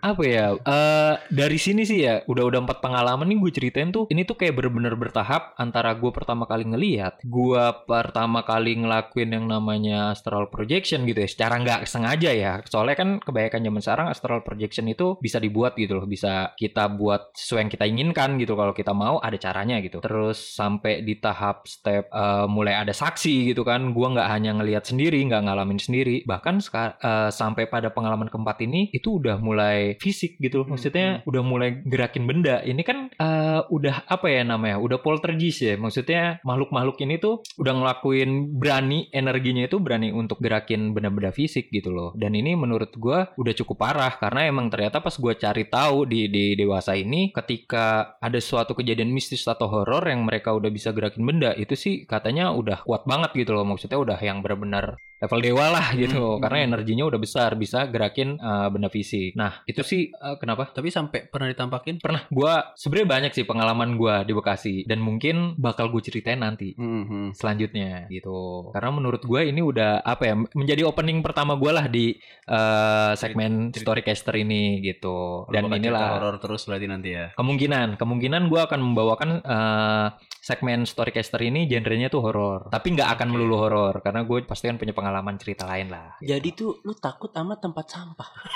Apa 0.00 0.22
ya? 0.24 0.46
eh 0.56 1.14
dari 1.28 1.58
sini 1.58 1.82
sih 1.82 2.06
ya, 2.06 2.22
udah-udah 2.46 2.62
empat 2.62 2.78
pengalaman 2.78 3.26
nih 3.26 3.38
gue 3.42 3.52
ceritain 3.52 3.90
tuh. 3.90 4.06
Ini 4.06 4.22
tuh 4.22 4.38
kayak 4.38 4.54
bener-bener 4.54 4.94
bertahap 4.94 5.58
antara 5.58 5.90
gua 5.98 6.14
pertama 6.14 6.46
kali 6.46 6.62
ngelihat, 6.70 7.18
gua 7.26 7.84
pertama 7.84 8.46
kali 8.46 8.78
ngelakuin 8.78 9.34
yang 9.34 9.46
namanya 9.50 10.14
astral 10.14 10.46
projection 10.46 11.02
gitu 11.10 11.26
ya, 11.26 11.28
secara 11.28 11.58
nggak 11.58 11.90
sengaja 11.90 12.30
ya. 12.30 12.52
Soalnya 12.70 12.96
kan 12.96 13.08
kebanyakan 13.18 13.66
zaman 13.66 13.80
sekarang 13.82 14.06
astral 14.12 14.40
projection 14.46 14.86
itu 14.86 15.18
bisa 15.18 15.42
dibuat 15.42 15.74
gitu 15.74 15.98
loh, 15.98 16.06
bisa 16.06 16.54
kita 16.54 16.86
buat 16.86 17.34
sesuai 17.34 17.66
yang 17.66 17.72
kita 17.72 17.84
inginkan 17.90 18.38
gitu. 18.38 18.54
Kalau 18.54 18.70
kita 18.70 18.94
mau 18.94 19.18
ada 19.18 19.34
caranya 19.36 19.82
gitu. 19.82 19.98
Terus 19.98 20.38
sampai 20.54 21.02
di 21.02 21.18
tahap 21.18 21.66
step 21.66 22.06
eh, 22.12 22.46
mulai 22.46 22.78
ada 22.78 22.94
saksi 22.94 23.50
gitu 23.50 23.66
kan, 23.66 23.90
gua 23.90 24.14
nggak 24.14 24.28
hanya 24.30 24.54
ngelihat 24.62 24.86
sendiri, 24.86 25.18
nggak 25.26 25.50
ngalamin 25.50 25.80
sendiri, 25.82 26.22
bahkan 26.22 26.62
eh, 26.62 27.30
sampai 27.34 27.66
pada 27.66 27.90
pengalaman 27.90 28.30
keempat 28.30 28.62
ini 28.62 28.94
itu 28.94 29.18
udah 29.18 29.42
mulai 29.42 29.98
fisik 29.98 30.38
gitu 30.38 30.62
loh. 30.62 30.66
Hmm, 30.68 30.74
Maksudnya 30.76 31.08
udah 31.24 31.42
mulai 31.42 31.80
gerakin 31.82 32.25
benda. 32.26 32.60
Ini 32.60 32.82
kan 32.82 33.08
eh, 33.14 33.60
udah 33.66 34.10
apa 34.10 34.26
ya 34.28 34.42
namanya? 34.42 34.76
Udah 34.82 34.98
poltergeist 35.00 35.62
ya. 35.62 35.74
Maksudnya 35.78 36.42
makhluk-makhluk 36.42 36.98
ini 37.02 37.16
tuh 37.22 37.40
udah 37.56 37.72
ngelakuin 37.72 38.58
berani 38.58 39.08
energinya 39.14 39.64
itu 39.64 39.78
berani 39.78 40.10
untuk 40.12 40.42
gerakin 40.42 40.92
benda-benda 40.92 41.30
fisik 41.32 41.70
gitu 41.70 41.94
loh. 41.94 42.10
Dan 42.18 42.34
ini 42.34 42.58
menurut 42.58 42.92
gua 42.98 43.30
udah 43.38 43.54
cukup 43.56 43.76
parah 43.80 44.12
karena 44.18 44.50
emang 44.50 44.68
ternyata 44.68 45.00
pas 45.00 45.14
gua 45.16 45.38
cari 45.38 45.64
tahu 45.70 46.04
di 46.04 46.28
di 46.28 46.44
dewasa 46.58 46.98
ini 46.98 47.30
ketika 47.30 48.18
ada 48.20 48.38
suatu 48.42 48.74
kejadian 48.74 49.14
mistis 49.14 49.46
atau 49.46 49.70
horor 49.70 50.04
yang 50.10 50.26
mereka 50.26 50.52
udah 50.52 50.68
bisa 50.68 50.90
gerakin 50.90 51.22
benda 51.22 51.54
itu 51.54 51.78
sih 51.78 51.94
katanya 52.04 52.50
udah 52.52 52.82
kuat 52.82 53.08
banget 53.08 53.32
gitu 53.46 53.54
loh. 53.54 53.64
Maksudnya 53.64 53.98
udah 54.00 54.18
yang 54.18 54.42
benar-benar 54.42 54.98
level 55.16 55.40
dewa 55.40 55.66
lah 55.70 55.86
gitu 55.98 56.36
Hmm, 56.36 56.40
karena 56.40 56.58
hmm. 56.60 56.68
energinya 56.68 57.04
udah 57.04 57.16
besar 57.16 57.50
bisa 57.54 57.86
gerakin 57.86 58.36
eh, 58.36 58.68
benda 58.68 58.88
fisik. 58.88 59.32
Nah, 59.32 59.64
itu 59.64 59.80
sih 59.80 60.08
eh, 60.08 60.36
kenapa? 60.36 60.68
Tapi 60.68 60.88
sampai 60.88 61.26
pernah 61.26 61.48
ditampakin? 61.48 61.98
Pernah 61.98 62.28
gua 62.28 62.72
sebenarnya 62.74 63.08
banyak 63.08 63.32
sih 63.32 63.44
pengalaman 63.44 63.94
gua 63.94 64.20
di 64.20 64.32
Bekasi 64.32 64.84
dan 64.84 65.00
mungkin 65.00 65.56
bakal 65.56 65.88
gue 65.88 66.00
ceritain 66.00 66.36
nanti 66.36 66.76
Hmm, 66.76 67.32
selanjutnya 67.32 68.06
gitu. 68.06 68.68
Karena 68.70 68.90
menurut 68.90 69.20
gue 69.20 69.40
ini 69.42 69.60
udah 69.60 70.00
apa 70.00 70.22
ya 70.24 70.34
menjadi 70.52 70.84
opening 70.84 71.20
pertama 71.20 71.54
gue 71.54 71.70
lah 71.70 71.86
di 71.86 72.12
eh, 72.44 73.12
segmen 73.14 73.70
Cerita- 73.70 73.82
Storycaster 73.86 74.34
ini 74.36 74.80
gitu. 74.80 75.48
Dan 75.48 75.70
inilah 75.70 76.18
horor 76.18 76.36
terus 76.36 76.62
berarti 76.62 76.86
nanti 76.86 77.10
ya. 77.10 77.32
kemungkinan 77.32 77.96
kemungkinan 77.96 78.46
gue 78.46 78.60
akan 78.60 78.80
membawakan 78.82 79.30
eh, 79.40 80.06
segmen 80.46 80.86
Storycaster 80.86 81.42
ini 81.42 81.66
genrenya 81.66 82.06
tuh 82.06 82.22
horor. 82.22 82.70
Tapi 82.70 82.94
nggak 82.94 83.18
akan 83.18 83.28
melulu 83.28 83.58
horor 83.58 83.98
karena 83.98 84.22
gue 84.22 84.46
pasti 84.46 84.70
kan 84.70 84.78
punya 84.78 84.94
pengalaman 84.94 85.34
cerita 85.34 85.66
lain 85.66 85.90
lah. 85.90 86.14
Jadi 86.22 86.54
tuh 86.54 86.78
lu 86.80 86.94
takut 86.94 87.34
sama 87.34 87.58
tempat 87.58 87.82
sampah. 87.84 88.30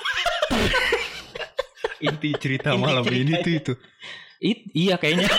Inti 2.01 2.31
cerita 2.39 2.73
Inti 2.73 2.81
malam 2.81 3.03
cerita 3.03 3.19
ini 3.19 3.35
tuh 3.43 3.53
itu. 3.53 3.73
It, 4.41 4.59
iya 4.73 4.95
kayaknya. 4.97 5.27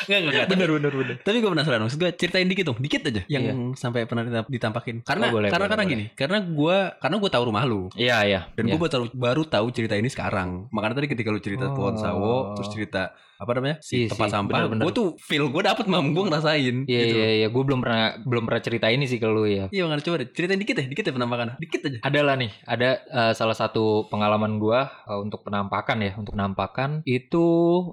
Enggak, 0.00 0.20
enggak, 0.20 0.32
enggak. 0.34 0.48
bener 0.50 0.68
bener 0.74 0.92
bener. 0.92 1.16
Tapi 1.22 1.36
gue 1.38 1.50
penasaran 1.54 1.80
maksud 1.80 1.94
gue 1.96 2.10
ceritain 2.12 2.42
dikit 2.44 2.66
dong, 2.66 2.78
dikit 2.82 3.06
aja 3.06 3.22
yang 3.30 3.42
Iya. 3.46 3.54
sampai 3.78 4.10
pernah 4.10 4.26
ditamp- 4.26 4.50
ditampakin. 4.50 4.96
Karena 5.06 5.30
Oh, 5.30 5.38
boleh, 5.38 5.48
karena 5.48 5.54
boleh, 5.54 5.70
karena 5.70 5.84
boleh. 5.86 5.94
gini, 5.94 6.04
karena 6.18 6.38
gue 6.42 6.76
karena 6.98 7.16
gue 7.16 7.30
tahu 7.30 7.44
rumah 7.46 7.62
lu 7.62 7.82
Iya 7.94 8.18
iya. 8.26 8.40
dan 8.50 8.64
Iya. 8.66 8.74
gue 8.74 8.78
baru 8.82 9.06
baru 9.08 9.42
tahu 9.46 9.66
cerita 9.70 9.94
ini 9.94 10.10
sekarang. 10.10 10.66
Makanya 10.68 10.98
tadi 10.98 11.08
ketika 11.08 11.30
lu 11.30 11.38
cerita 11.38 11.70
Oh. 11.70 11.78
pohon 11.78 11.94
sawo, 11.94 12.58
terus 12.58 12.68
cerita 12.68 13.14
apa 13.40 13.56
namanya 13.56 13.80
si 13.80 14.04
Iya 14.04 14.12
tempat 14.12 14.28
sih, 14.28 14.34
sampah, 14.36 14.58
gue 14.68 14.92
tuh 14.92 15.08
feel 15.16 15.48
gue 15.48 15.62
dapet 15.64 15.88
mam 15.88 16.12
gue 16.12 16.24
ngerasain. 16.28 16.76
Iya 16.84 17.00
gitu. 17.00 17.16
iya 17.16 17.28
iya. 17.40 17.46
Gue 17.48 17.62
belum 17.64 17.80
pernah 17.80 18.20
belum 18.20 18.44
pernah 18.44 18.60
cerita 18.60 18.86
ini 18.92 19.08
sih 19.08 19.16
ke 19.16 19.24
lu 19.24 19.48
ya. 19.48 19.72
Iya 19.72 19.88
makanya 19.88 20.04
coba 20.04 20.16
deh 20.20 20.28
ceritain 20.36 20.60
dikit 20.60 20.76
deh, 20.76 20.86
dikit 20.92 21.04
deh 21.08 21.14
penampakan, 21.16 21.56
dikit 21.56 21.80
aja. 21.88 21.98
Ada 22.04 22.20
lah 22.20 22.34
nih, 22.36 22.52
ada 22.68 22.90
eh, 23.00 23.32
salah 23.32 23.56
satu 23.56 24.04
pengalaman 24.12 24.60
gua 24.60 24.92
eh, 25.08 25.16
untuk 25.16 25.40
penampakan 25.40 26.04
ya, 26.04 26.12
untuk 26.20 26.36
penampakan 26.36 27.00
itu 27.08 27.46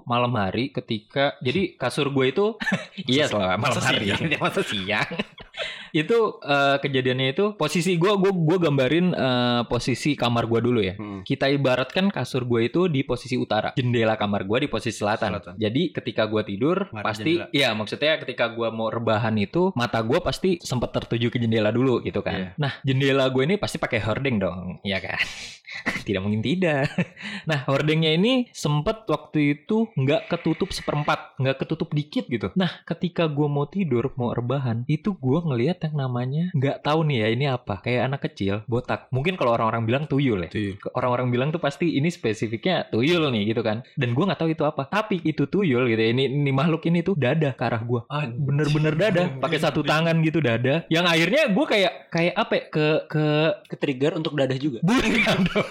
malam 0.04 0.36
hari 0.36 0.68
ketika 0.68 1.40
jadi 1.40 1.80
kasur 1.80 2.12
gue 2.12 2.26
itu 2.28 2.46
iya 3.08 3.24
selama 3.24 3.56
malam 3.56 3.80
hari 3.80 4.04
siang? 4.12 4.20
masa 4.36 4.60
siang. 4.60 5.10
Itu 5.92 6.38
eh, 6.42 6.76
kejadiannya 6.82 7.28
itu 7.34 7.44
posisi 7.54 7.96
gua 7.96 8.16
gua 8.16 8.32
gua 8.32 8.58
gambarin 8.58 9.06
eh, 9.12 9.62
posisi 9.66 10.14
kamar 10.14 10.46
gua 10.46 10.60
dulu 10.62 10.80
ya. 10.82 10.94
Hmm. 10.98 11.22
Kita 11.24 11.50
ibaratkan 11.50 12.10
kasur 12.12 12.44
gue 12.48 12.70
itu 12.70 12.86
di 12.88 13.02
posisi 13.04 13.36
utara, 13.36 13.74
jendela 13.76 14.16
kamar 14.16 14.44
gua 14.48 14.62
di 14.62 14.68
posisi 14.70 15.00
selatan. 15.00 15.38
Selatan. 15.38 15.54
Jadi 15.58 15.92
ketika 15.92 16.24
gua 16.26 16.42
tidur 16.42 16.88
Ngadep 16.90 17.04
pasti 17.04 17.32
jendela. 17.40 17.54
ya 17.54 17.68
maksudnya 17.74 18.12
ketika 18.22 18.44
gua 18.52 18.68
mau 18.72 18.88
rebahan 18.88 19.34
itu 19.36 19.70
mata 19.74 20.00
gua 20.00 20.20
pasti 20.24 20.58
sempat 20.62 20.92
tertuju 20.94 21.32
ke 21.32 21.38
jendela 21.40 21.70
dulu 21.72 22.00
gitu 22.04 22.20
kan. 22.20 22.34
Iya. 22.34 22.48
Nah, 22.58 22.72
jendela 22.82 23.24
gue 23.30 23.42
ini 23.44 23.56
pasti 23.56 23.76
pakai 23.78 24.00
hording 24.02 24.36
dong, 24.42 24.82
ya 24.82 24.98
kan? 24.98 25.18
tidak 26.06 26.24
mungkin 26.24 26.40
tidak. 26.40 26.88
Nah, 27.44 27.64
hordingnya 27.68 28.16
ini 28.16 28.48
sempet 28.52 29.04
waktu 29.08 29.58
itu 29.58 29.88
nggak 29.92 30.32
ketutup 30.32 30.72
seperempat, 30.72 31.36
nggak 31.36 31.64
ketutup 31.64 31.92
dikit 31.92 32.24
gitu. 32.28 32.48
Nah, 32.56 32.82
ketika 32.84 33.28
gue 33.28 33.48
mau 33.48 33.68
tidur, 33.68 34.12
mau 34.16 34.32
rebahan, 34.32 34.84
itu 34.88 35.12
gue 35.16 35.38
ngelihat 35.44 35.87
yang 35.88 35.96
namanya 35.96 36.52
nggak 36.52 36.84
tahu 36.84 37.02
nih 37.08 37.16
ya 37.24 37.28
ini 37.32 37.44
apa, 37.48 37.80
kayak 37.80 38.02
anak 38.12 38.20
kecil, 38.30 38.62
botak. 38.68 39.08
Mungkin 39.08 39.40
kalau 39.40 39.56
orang-orang 39.56 39.88
bilang 39.88 40.04
tuyul 40.04 40.44
ya. 40.44 40.50
Orang-orang 40.92 41.32
bilang 41.32 41.48
tuh 41.48 41.58
pasti 41.58 41.96
ini 41.96 42.12
spesifiknya 42.12 42.84
tuyul 42.92 43.32
nih 43.32 43.56
gitu 43.56 43.64
kan. 43.64 43.80
Dan 43.96 44.12
gue 44.12 44.24
nggak 44.24 44.38
tahu 44.38 44.52
itu 44.52 44.64
apa. 44.68 44.86
Tapi 44.92 45.24
itu 45.24 45.48
tuyul 45.48 45.88
gitu. 45.88 46.00
ya. 46.00 46.10
Ini, 46.12 46.28
ini 46.28 46.50
makhluk 46.52 46.84
ini 46.86 47.00
tuh 47.00 47.16
dada 47.16 47.56
ke 47.56 47.62
arah 47.64 47.80
gue 47.80 48.00
bener-bener 48.38 48.94
dada 48.94 49.22
pakai 49.38 49.58
satu 49.58 49.80
tangan 49.80 50.18
gitu 50.20 50.38
dada 50.44 50.84
yang 50.92 51.08
akhirnya 51.08 51.48
gue 51.48 51.64
kayak 51.66 51.92
kayak 52.12 52.34
apa 52.36 52.52
ya, 52.54 52.62
ke 52.68 52.86
ke 53.08 53.24
Ke 53.68 53.76
trigger 53.76 54.12
untuk 54.18 54.36
dadah 54.36 54.58
juga. 54.60 54.78
bukan 54.84 55.38
dong 55.48 55.70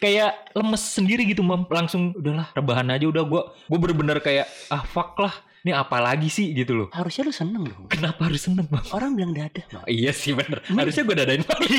kayak 0.00 0.52
lemes 0.54 0.82
sendiri 0.82 1.24
gitu 1.28 1.42
mam 1.44 1.64
langsung 1.68 2.14
udahlah 2.16 2.48
rebahan 2.54 2.88
aja 2.92 3.06
udah 3.08 3.24
gue 3.24 3.42
gue 3.68 3.78
bener-bener 3.78 4.18
kayak 4.22 4.46
ah 4.68 4.82
fuck 4.84 5.16
lah 5.18 5.34
ini 5.58 5.72
apa 5.72 5.98
lagi 5.98 6.28
sih 6.28 6.50
gitu 6.52 6.72
loh 6.74 6.88
Harusnya 6.90 7.26
lu 7.26 7.32
seneng 7.32 7.62
dong. 7.66 7.86
kenapa 7.88 8.26
harus 8.26 8.42
seneng 8.42 8.66
bang 8.66 8.84
Orang 8.90 9.14
bilang 9.14 9.32
dadah. 9.32 9.64
Oh, 9.74 9.86
iya 9.86 10.10
sih 10.10 10.32
bener 10.32 10.62
harusnya 10.64 11.02
gue 11.02 11.16
dadain 11.16 11.42
Mami. 11.42 11.78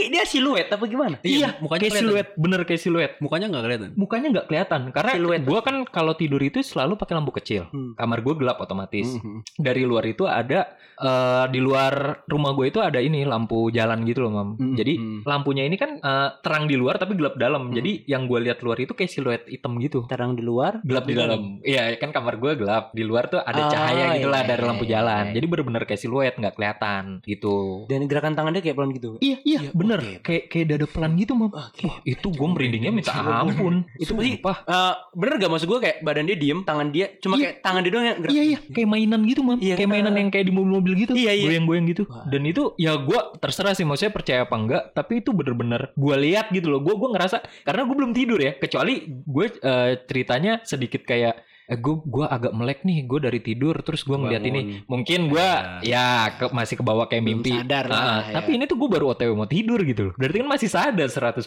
Tapi 0.00 0.08
dia 0.08 0.24
siluet 0.24 0.64
apa 0.66 0.84
gimana? 0.86 1.16
iya 1.22 1.52
mukanya 1.58 1.76
kayak 1.82 1.92
kelihatan. 1.92 2.00
siluet 2.02 2.28
bener 2.34 2.60
kayak 2.62 2.80
siluet 2.80 3.12
Mukanya 3.18 3.46
nggak 3.46 3.62
kelihatan. 3.62 3.90
mukanya 3.94 4.26
nggak 4.30 4.46
kelihatan 4.46 4.80
karena 4.90 5.12
Siluet. 5.12 5.40
gue 5.42 5.60
kan 5.60 5.76
kalau 5.86 6.12
tidur 6.14 6.40
itu 6.40 6.58
selalu 6.60 6.96
pakai 6.96 7.14
lampu 7.14 7.32
kecil 7.34 7.68
Hmm. 7.68 7.92
kamar 7.94 8.18
gue 8.18 8.34
gelap 8.34 8.56
otomatis 8.58 9.04
Mhm. 9.12 9.44
dari 9.58 9.82
luar 9.82 10.04
itu 10.06 10.24
ada 10.24 10.72
eh, 10.96 11.44
di 11.48 11.58
luar 11.58 11.92
rumah 12.24 12.52
gue 12.52 12.66
itu 12.66 12.78
ada 12.78 12.96
ini 12.98 13.24
lampu 13.24 13.68
jalan 13.68 14.04
gitu 14.04 14.20
loh 14.20 14.32
mam 14.34 14.48
Hmm, 14.52 14.72
jadi 14.74 14.94
hmm. 14.94 15.20
lampunya 15.22 15.62
ini 15.62 15.76
kan 15.76 15.96
eh, 15.96 16.28
terang 16.40 16.64
di 16.64 16.76
luar 16.76 16.96
tapi 16.96 17.12
gelap 17.14 17.36
dalam 17.36 17.68
Hmm. 17.68 17.74
jadi 17.74 17.92
yang 18.06 18.24
gue 18.24 18.38
lihat 18.38 18.60
luar 18.60 18.76
itu 18.78 18.92
kayak 18.92 19.08
siluet 19.08 19.42
hitam 19.46 19.76
gitu 19.78 20.04
Terang 20.06 20.32
di 20.32 20.40
luar, 20.40 20.80
gelap 20.82 21.04
di 21.04 21.12
dalam 21.14 21.60
iya 21.62 21.92
kan 21.94 22.08
kamar 22.10 22.36
gue 22.36 22.52
gelap 22.54 22.88
di 22.90 23.00
luar 23.00 23.28
tuh 23.28 23.40
ada 23.40 23.58
Ah, 23.58 23.70
cahaya 23.70 24.04
gitulah 24.14 24.38
iya, 24.38 24.48
dari 24.50 24.60
iya, 24.60 24.68
lampu 24.68 24.84
iya, 24.84 24.92
jalan 24.94 25.24
iya. 25.26 25.32
jadi 25.34 25.46
bener-bener 25.46 25.82
kayak 25.84 26.00
siluet 26.00 26.34
nggak 26.34 26.54
kelihatan 26.54 27.02
gitu 27.22 27.56
Dan 27.86 28.04
gerakan 28.04 28.32
tangan 28.32 28.52
dia 28.52 28.62
kayak 28.62 28.76
pelan 28.76 28.92
gitu. 28.92 29.10
iya 29.18 29.36
iya 29.42 29.58
Iya, 29.60 29.70
bener 29.72 29.89
oke. 29.92 30.22
kayak 30.22 30.42
kayak 30.46 30.66
dada 30.68 30.86
pelan 30.86 31.12
gitu 31.14 31.32
mam 31.32 31.50
Oke. 31.50 31.82
Wah, 31.82 31.98
itu 32.04 32.26
gue 32.26 32.48
merindingnya 32.48 32.92
minta 32.92 33.10
ampun 33.12 33.82
Itu 33.94 34.12
pasti- 34.12 34.38
Sumpah. 34.38 34.56
Eh, 34.62 34.94
bener 35.12 35.34
gak 35.36 35.50
maksud 35.50 35.66
gue 35.66 35.80
kayak 35.80 35.96
badan 36.00 36.24
dia 36.24 36.36
diem, 36.36 36.60
tangan 36.60 36.88
dia 36.88 37.06
cuma 37.18 37.34
Iya. 37.34 37.42
kayak 37.42 37.56
tangan 37.60 37.80
dia 37.80 37.90
doang 37.90 38.06
yang 38.06 38.18
gerak. 38.20 38.30
Iya 38.30 38.42
iya 38.46 38.58
kayak 38.62 38.88
mainan 38.88 39.20
gitu 39.24 39.40
mam 39.40 39.58
Iya, 39.58 39.74
kayak 39.74 39.90
mainan 39.90 40.14
yang 40.14 40.28
kayak 40.28 40.44
di 40.44 40.52
mobil-mobil 40.52 40.92
gitu 40.98 41.12
Iya, 41.12 41.32
iya. 41.32 41.44
goyang-goyang 41.48 41.86
gitu 41.88 42.02
Wah. 42.04 42.24
dan 42.24 42.42
itu 42.44 42.62
ya 42.76 42.92
gue 42.94 43.20
terserah 43.36 43.72
sih 43.72 43.82
maksudnya 43.82 44.12
percaya 44.12 44.40
apa 44.42 44.54
enggak 44.54 44.82
tapi 44.92 45.18
itu 45.18 45.30
bener-bener 45.30 45.90
gue 45.90 46.14
lihat 46.20 46.50
gitu 46.50 46.68
loh 46.68 46.78
gue 46.78 46.94
gue 46.94 47.08
ngerasa 47.10 47.36
karena 47.62 47.82
gue 47.82 47.96
belum 47.96 48.12
tidur 48.12 48.38
ya 48.38 48.52
kecuali 48.54 48.94
gue 49.08 49.46
eh, 49.50 49.90
ceritanya 50.02 50.60
sedikit 50.62 51.02
kayak 51.02 51.40
eh, 51.70 51.78
gue 51.78 51.94
gue 52.00 52.26
agak 52.26 52.50
melek 52.50 52.82
nih 52.82 52.98
gue 53.04 53.20
dari 53.20 53.40
tidur 53.40 53.78
terus 53.80 54.02
gue 54.02 54.12
ngeliat 54.12 54.42
Bangun. 54.42 54.56
ini 54.56 54.60
mungkin 54.84 55.20
gue 55.26 55.38
Ya. 55.40 55.78
ya 55.80 56.06
ke- 56.32 56.50
masih 56.50 56.74
ke 56.74 56.82
bawah 56.82 57.06
kayak 57.06 57.22
Belum 57.22 57.38
mimpi 57.38 57.52
sadar 57.54 57.84
lah, 57.86 57.96
Ah, 57.96 58.20
ya. 58.24 58.34
tapi 58.36 58.50
ini 58.52 58.64
tuh 58.64 58.76
gue 58.76 58.88
baru 58.88 59.06
otw 59.08 59.32
mau 59.32 59.46
tidur 59.46 59.80
gitu 59.82 60.02
loh 60.04 60.14
berarti 60.16 60.36
kan 60.36 60.48
masih 60.48 60.68
sadar 60.68 61.08
100% 61.08 61.46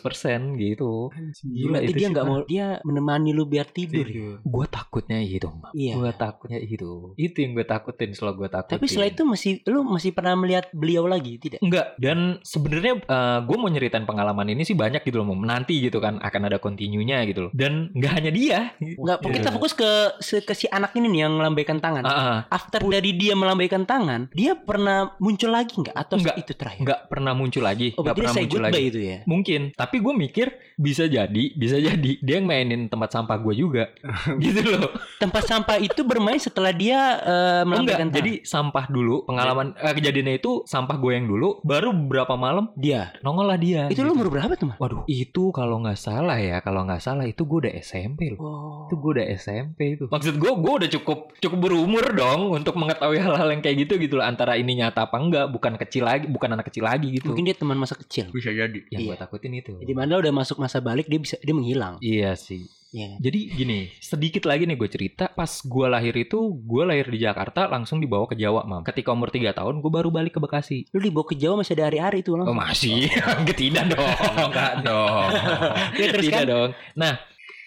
gitu 0.55 1.11
Gila, 1.43 1.69
Berarti 1.73 1.85
itu 1.85 1.93
dia 1.93 2.07
nggak 2.09 2.25
mau 2.25 2.39
dia 2.43 2.67
menemani 2.81 3.31
lu 3.31 3.43
biar 3.43 3.67
tidur. 3.67 4.05
ya? 4.05 4.39
gue 4.39 4.65
takutnya 4.67 5.19
itu 5.19 5.49
Iya. 5.73 5.93
gue 5.93 6.11
takutnya 6.13 6.57
itu 6.57 7.13
itu 7.15 7.37
yang 7.37 7.51
gue 7.53 7.65
takutin 7.65 8.11
selalu 8.11 8.33
gue 8.39 8.49
takutin 8.49 8.73
Tapi 8.73 8.85
setelah 8.87 9.09
itu 9.09 9.23
masih 9.23 9.51
lu 9.65 9.83
masih 9.83 10.11
pernah 10.11 10.33
melihat 10.33 10.65
beliau 10.71 11.03
lagi 11.03 11.35
tidak? 11.35 11.59
Enggak, 11.59 11.97
dan 11.97 12.39
sebenarnya 12.41 12.93
gue 13.41 13.57
mau 13.57 13.67
nyeritain 13.67 14.03
pengalaman 14.03 14.47
ini 14.47 14.63
sih 14.63 14.73
banyak 14.73 15.01
gitu 15.01 15.19
loh, 15.19 15.27
nanti 15.35 15.79
gitu 15.79 15.97
kan 15.97 16.17
akan 16.17 16.41
ada 16.45 16.57
kontinunya 16.57 17.25
gitu 17.25 17.49
loh. 17.49 17.51
Dan 17.51 17.89
nggak 17.91 18.13
hanya 18.13 18.31
dia. 18.31 18.59
Enggak, 18.79 19.17
Iya. 19.19 19.33
kita 19.33 19.49
fokus 19.51 19.73
ke 19.73 19.89
se- 20.17 20.39
ke 20.39 20.51
si 20.51 20.67
anak 20.67 20.93
ini 20.93 21.07
nih 21.07 21.21
yang 21.21 21.33
melambaikan 21.33 21.77
tangan. 21.77 22.03
Ah, 22.03 22.11
ah. 22.11 22.39
After 22.49 22.81
dari 22.83 23.13
dia 23.13 23.33
melambaikan 23.33 23.83
tangan, 23.83 24.27
dia 24.29 24.53
pernah 24.53 25.13
muncul 25.17 25.49
lagi 25.49 25.73
nggak? 25.75 25.95
Atau 25.95 26.17
Nggak. 26.17 26.35
itu 26.37 26.51
terakhir? 26.53 26.83
nggak 26.83 27.01
pernah 27.07 27.31
muncul 27.31 27.61
lagi, 27.61 27.93
Oh, 27.93 28.01
nggak 28.01 28.15
pernah 28.15 28.33
muncul 28.35 28.61
lagi. 28.61 28.81
itu 28.83 28.99
ya? 28.99 29.17
Mungkin, 29.23 29.61
tapi 29.71 29.97
gue 29.97 30.13
mikir 30.13 30.47
bisa 30.75 31.05
jadi, 31.05 31.43
bisa 31.53 31.77
jadi 31.77 32.11
dia 32.17 32.35
yang 32.35 32.45
mainin 32.45 32.85
tempat 32.85 33.09
sampah 33.11 33.37
gue 33.37 33.53
juga, 33.55 33.89
gitu 34.43 34.61
loh. 34.67 34.89
Tempat 35.15 35.43
sampah 35.45 35.77
itu 35.77 36.01
bermain 36.01 36.37
setelah 36.37 36.71
dia 36.71 36.99
eh, 37.15 37.31
Oh, 37.33 37.63
enggak, 37.63 37.65
melambaikan 37.65 38.07
tangan. 38.07 38.17
jadi 38.19 38.31
sampah 38.43 38.85
dulu, 38.87 39.15
pengalaman 39.23 39.67
eh, 39.75 39.93
kejadiannya 39.93 40.35
itu 40.35 40.65
sampah 40.65 40.95
gue 40.95 41.11
yang 41.13 41.25
dulu, 41.25 41.61
baru 41.61 41.93
beberapa 41.93 42.33
malam 42.33 42.73
dia. 42.75 43.13
nongol 43.19 43.45
lah 43.45 43.55
dia. 43.55 43.87
Itu 43.87 44.01
lu 44.01 44.11
umur 44.11 44.27
berapa 44.29 44.53
tuh, 44.53 44.67
Mas? 44.67 44.77
Waduh, 44.77 45.03
itu 45.05 45.49
kalau 45.49 45.79
nggak 45.79 45.95
salah 45.95 46.35
ya, 46.35 46.59
kalau 46.59 46.83
nggak 46.83 46.99
salah 46.99 47.23
itu 47.23 47.43
gue 47.43 47.59
udah 47.61 47.73
SMP 47.75 48.29
loh. 48.29 48.39
Oh. 48.39 48.51
itu 48.83 48.95
gue 48.95 49.11
udah 49.13 49.27
SMP 49.33 49.92
itu 49.93 50.05
maksud 50.05 50.35
gue 50.35 50.51
gue 50.53 50.73
udah 50.75 50.89
cukup 50.91 51.19
cukup 51.37 51.59
berumur 51.59 52.05
dong 52.11 52.51
untuk 52.51 52.73
mengetahui 52.73 53.17
hal-hal 53.17 53.47
yang 53.47 53.59
kayak 53.59 53.77
gitu 53.81 53.97
gitu 53.97 54.13
loh 54.15 54.25
antara 54.25 54.53
ini 54.53 54.75
nyata 54.75 55.05
apa 55.05 55.15
enggak 55.15 55.45
bukan 55.47 55.73
kecil 55.77 56.03
lagi 56.03 56.25
bukan 56.25 56.49
anak 56.51 56.67
kecil 56.67 56.83
lagi 56.83 57.09
gitu 57.11 57.29
Mungkin 57.29 57.43
dia 57.43 57.53
teman 57.53 57.75
masa 57.75 57.93
kecil. 57.93 58.27
Bisa 58.27 58.49
jadi. 58.49 58.79
yang 58.87 59.01
gue 59.03 59.09
Iya. 59.09 59.21
takutin 59.21 59.53
itu 59.53 59.71
Jadi 59.75 59.93
mana 59.93 60.17
udah 60.17 60.31
masuk 60.31 60.57
masa 60.57 60.77
balik 60.77 61.05
dia 61.05 61.17
bisa 61.17 61.35
dia 61.37 61.51
menghilang. 61.51 61.97
iya 61.99 62.33
sih 62.33 62.65
Iya. 62.89 63.17
jadi 63.19 63.39
gini 63.49 63.79
sedikit 63.97 64.45
lagi 64.45 64.63
nih 64.63 64.75
gue 64.75 64.85
cerita 64.85 65.25
pas 65.27 65.49
gue 65.49 65.87
lahir 65.87 66.13
itu 66.15 66.37
gue 66.53 66.83
lahir 66.83 67.07
di 67.07 67.17
Jakarta 67.17 67.65
langsung 67.65 67.97
dibawa 67.97 68.29
ke 68.29 68.35
Jawa 68.35 68.63
mam 68.63 68.83
ketika 68.83 69.09
umur 69.09 69.27
3 69.27 69.49
tahun 69.51 69.81
gue 69.81 69.89
baru 69.89 70.09
balik 70.09 70.37
ke 70.37 70.39
Bekasi 70.39 70.85
Lu 70.89 70.99
dibawa 70.99 71.25
ke 71.25 71.33
Jawa 71.33 71.57
masih 71.57 71.73
ada 71.73 71.89
hari-hari 71.89 72.21
itu 72.21 72.31
Oh 72.31 72.45
langsung. 72.45 72.53
masih, 72.55 73.09
tidak 73.57 73.89
dong, 73.89 74.13
enggak 74.39 74.73
dong, 74.83 75.25
Ya, 75.97 76.05
terus 76.07 76.23
tidak 76.23 76.37
kan? 76.39 76.45
dong. 76.47 76.69
Nah, 76.93 77.13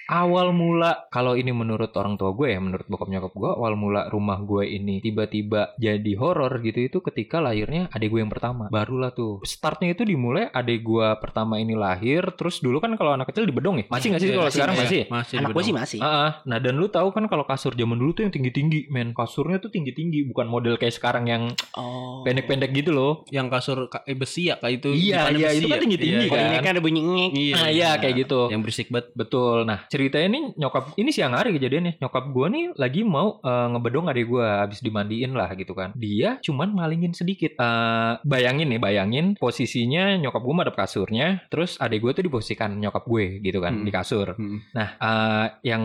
awal 0.07 0.51
mula 0.51 1.07
kalau 1.09 1.35
ini 1.35 1.51
menurut 1.51 1.91
orang 1.93 2.15
tua 2.15 2.31
gue 2.33 2.49
ya, 2.49 2.59
menurut 2.59 2.87
bokap 2.87 3.07
nyokap 3.07 3.33
gue, 3.33 3.51
awal 3.53 3.75
mula 3.75 4.07
rumah 4.07 4.39
gue 4.39 4.65
ini 4.65 4.99
tiba-tiba 5.01 5.75
jadi 5.77 6.13
horor 6.15 6.59
gitu 6.61 6.79
itu 6.81 6.99
ketika 7.01 7.39
lahirnya 7.39 7.91
adik 7.91 8.09
gue 8.09 8.21
yang 8.21 8.31
pertama. 8.31 8.67
Barulah 8.69 9.11
tuh 9.11 9.43
startnya 9.43 9.93
itu 9.93 10.03
dimulai 10.03 10.47
adik 10.49 10.81
gue 10.81 11.09
pertama 11.19 11.59
ini 11.59 11.75
lahir, 11.75 12.23
terus 12.35 12.59
dulu 12.59 12.79
kan 12.79 12.95
kalau 12.95 13.13
anak 13.13 13.29
kecil 13.29 13.45
di 13.45 13.53
bedong 13.53 13.83
ya, 13.83 13.85
masih 13.89 14.09
nggak 14.11 14.23
sih 14.23 14.31
kalau 14.31 14.51
sekarang 14.51 14.77
masih? 14.77 15.01
Masih 15.07 15.37
Anak 15.37 15.51
gue 15.53 15.63
sih 15.63 15.75
masih. 15.75 15.99
Ah. 16.01 16.39
nah 16.43 16.59
dan 16.59 16.77
lu 16.77 16.87
tahu 16.87 17.11
kan 17.11 17.27
kalau 17.27 17.43
kasur 17.43 17.73
zaman 17.73 17.97
dulu 17.97 18.13
tuh 18.13 18.23
yang 18.23 18.33
tinggi-tinggi, 18.33 18.89
men. 18.89 19.11
Kasurnya 19.11 19.59
tuh 19.59 19.69
tinggi-tinggi, 19.69 20.27
bukan 20.27 20.47
model 20.47 20.77
kayak 20.77 20.95
sekarang 20.95 21.27
yang 21.27 21.43
Oh. 21.75 22.23
pendek-pendek 22.23 22.73
gitu 22.73 22.91
loh. 22.91 23.27
Yang 23.29 23.47
kasur 23.51 23.79
ka- 23.87 24.05
eh, 24.05 24.15
besi 24.15 24.49
ya 24.49 24.57
kayak 24.57 24.75
itu. 24.79 24.91
Iya, 24.93 25.29
iya, 25.31 25.49
itu 25.53 25.67
kan 25.67 25.77
ya? 25.77 25.83
tinggi-tinggi 25.83 26.25
Iya, 26.25 26.33
kan. 26.33 26.45
ini 26.47 26.57
kan 26.59 26.71
ada 26.73 26.81
bunyi 26.81 27.01
ngek. 27.03 27.31
Iya, 27.33 27.55
Ah, 27.55 27.69
iya 27.69 27.91
kayak 27.97 28.15
gitu. 28.19 28.41
Yang 28.49 28.61
berisik 28.63 28.89
banget. 28.89 29.07
Betul. 29.13 29.57
Nah, 29.65 29.79
ceritanya 29.97 30.29
nih 30.29 30.45
nyokap 30.61 30.93
ini 30.95 31.09
siang 31.09 31.33
hari 31.33 31.57
kejadiannya. 31.57 31.97
Nyokap 31.97 32.25
gua 32.29 32.47
nih 32.53 32.77
lagi 32.77 33.01
mau 33.03 33.41
eh, 33.41 33.67
ngebedong 33.73 34.07
adik 34.07 34.27
gua 34.29 34.63
habis 34.63 34.85
dimandiin 34.85 35.33
lah 35.33 35.49
gitu 35.57 35.73
kan. 35.73 35.97
Dia 35.97 36.37
cuman 36.45 36.69
malingin 36.71 37.17
sedikit. 37.17 37.57
Eh, 37.57 38.13
bayangin 38.23 38.69
nih, 38.69 38.79
bayangin 38.79 39.27
posisinya 39.41 40.21
nyokap 40.21 40.43
gua 40.45 40.55
madep 40.61 40.77
kasurnya, 40.77 41.49
terus 41.49 41.81
adik 41.81 42.05
gua 42.05 42.13
tuh 42.13 42.23
diposisikan 42.23 42.77
nyokap 42.77 43.07
gue 43.07 43.41
gitu 43.41 43.59
kan 43.59 43.73
Hmm. 43.73 43.85
di 43.87 43.91
kasur. 43.91 44.37
Hmm. 44.37 44.61
Nah, 44.75 44.89
eh, 44.95 45.47
yang 45.65 45.83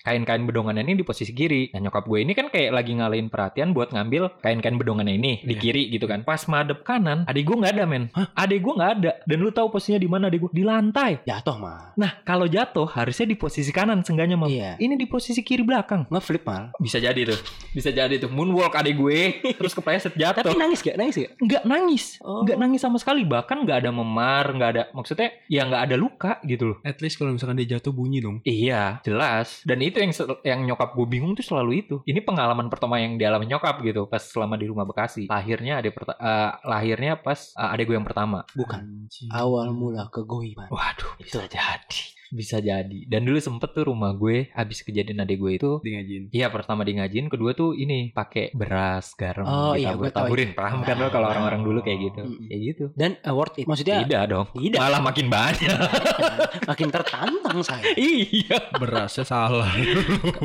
kain-kain 0.00 0.46
bedongannya 0.46 0.80
ini 0.80 0.96
di 0.96 1.04
posisi 1.04 1.30
kiri. 1.30 1.68
Nah, 1.74 1.82
nyokap 1.82 2.06
gue 2.06 2.22
ini 2.22 2.32
kan 2.32 2.48
kayak 2.48 2.70
lagi 2.72 2.94
ngalihin 2.94 3.28
perhatian 3.28 3.74
buat 3.74 3.90
ngambil 3.90 4.40
kain-kain 4.40 4.78
bedongannya 4.78 5.18
ini 5.18 5.32
di 5.42 5.52
Iya. 5.52 5.60
kiri 5.60 5.82
gitu 5.90 6.06
kan. 6.06 6.22
Pas 6.22 6.40
madep 6.46 6.80
kanan, 6.80 7.26
adik 7.26 7.44
gue 7.44 7.56
nggak 7.58 7.74
ada 7.74 7.84
men. 7.84 8.08
Adik 8.32 8.62
gue 8.62 8.72
nggak 8.72 8.92
ada. 8.96 9.10
Dan 9.26 9.38
lu 9.42 9.50
tahu 9.50 9.68
posisinya 9.68 9.98
di 9.98 10.08
mana 10.08 10.30
adik 10.30 10.46
gue? 10.46 10.50
Di 10.54 10.64
lantai. 10.64 11.20
Jatuh 11.26 11.56
mah. 11.58 11.92
Nah, 11.98 12.22
kalau 12.22 12.46
jatuh 12.46 12.86
harusnya 12.86 13.26
di 13.26 13.34
posisi 13.34 13.49
kanan 13.70 14.02
sengganya 14.02 14.38
mam. 14.38 14.46
Iya. 14.46 14.76
Ini 14.76 14.94
di 14.94 15.06
posisi 15.06 15.40
kiri 15.40 15.62
belakang. 15.62 16.06
Ngeflip 16.08 16.42
mal. 16.44 16.70
Bisa 16.76 16.96
jadi 16.96 17.22
tuh. 17.26 17.38
Bisa 17.70 17.90
jadi 17.90 18.16
tuh. 18.16 18.30
Moonwalk 18.30 18.74
adik 18.74 18.94
gue 18.94 19.20
terus 19.58 19.72
kepleset 19.72 20.14
Tapi 20.14 20.22
jatuh. 20.22 20.54
nangis 20.54 20.80
gak? 20.80 20.96
Nangis 20.96 21.14
gak? 21.18 21.30
Nggak 21.38 21.62
nangis. 21.64 22.04
Oh. 22.20 22.42
Nggak 22.42 22.58
nangis 22.58 22.80
sama 22.80 22.96
sekali. 22.96 23.22
Bahkan 23.24 23.66
nggak 23.66 23.78
ada 23.86 23.90
memar, 23.90 24.44
nggak 24.52 24.70
ada 24.70 24.82
maksudnya 24.92 25.30
ya 25.46 25.64
nggak 25.64 25.82
ada 25.90 25.96
luka 25.96 26.32
gitu 26.42 26.74
loh. 26.74 26.78
At 26.82 26.98
least 27.00 27.16
kalau 27.16 27.32
misalkan 27.32 27.56
dia 27.56 27.76
jatuh 27.76 27.90
bunyi 27.90 28.20
dong. 28.20 28.40
Iya, 28.42 28.98
jelas. 29.02 29.62
Dan 29.62 29.80
itu 29.80 30.00
yang 30.00 30.12
yang 30.42 30.60
nyokap 30.66 30.92
gue 30.94 31.06
bingung 31.06 31.32
tuh 31.34 31.44
selalu 31.44 31.84
itu. 31.86 31.96
Ini 32.04 32.20
pengalaman 32.20 32.68
pertama 32.68 32.98
yang 32.98 33.16
dialami 33.16 33.46
nyokap 33.46 33.80
gitu 33.82 34.06
pas 34.06 34.20
selama 34.20 34.56
di 34.56 34.66
rumah 34.66 34.84
Bekasi. 34.84 35.26
Lahirnya 35.26 35.78
adik 35.78 35.94
perta- 35.94 36.18
eh, 36.18 36.50
lahirnya 36.66 37.14
pas 37.16 37.52
eh, 37.52 37.72
adik 37.74 37.90
gue 37.90 37.96
yang 37.96 38.06
pertama. 38.06 38.42
Bukan. 38.52 38.80
Anjing. 38.80 39.30
Awal 39.30 39.70
mula 39.70 40.10
kegoiban. 40.10 40.68
Waduh, 40.68 41.16
bisa 41.18 41.46
jadi. 41.46 42.02
Bisa 42.30 42.62
jadi. 42.62 43.10
Dan 43.10 43.26
dulu 43.26 43.42
sempet 43.42 43.74
tuh 43.74 43.90
rumah 43.90 44.14
gue 44.14 44.48
habis 44.54 44.86
kejadian 44.86 45.26
adik 45.26 45.42
gue 45.42 45.52
itu 45.58 45.70
Di 45.82 45.90
ngajin. 45.98 46.22
Iya 46.30 46.46
pertama 46.54 46.86
di 46.86 46.94
ngajin, 46.94 47.26
kedua 47.26 47.52
tuh 47.58 47.74
ini 47.74 48.14
pakai 48.14 48.54
beras, 48.54 49.12
garam, 49.18 49.44
Oh, 49.46 49.74
iya, 49.74 49.90
ditabur 49.90 50.06
gue 50.06 50.10
tahu 50.14 50.26
taburin. 50.30 50.50
Paham 50.54 50.80
kan 50.86 50.96
lo 51.02 51.10
kalau 51.10 51.26
orang-orang 51.26 51.62
dulu 51.66 51.78
kayak 51.82 51.98
gitu, 52.10 52.22
kayak 52.46 52.60
gitu. 52.62 52.84
Dan 52.94 53.18
uh, 53.26 53.34
worth 53.34 53.58
it. 53.58 53.66
Maksudnya 53.66 54.06
Tidak 54.06 54.22
dong, 54.30 54.46
Tidak. 54.54 54.78
malah 54.78 55.02
makin 55.02 55.26
banyak. 55.26 55.78
makin 56.70 56.88
tertantang 56.88 57.58
saya. 57.66 57.82
iya, 57.98 58.58
Berasnya 58.78 59.26
salah. 59.26 59.70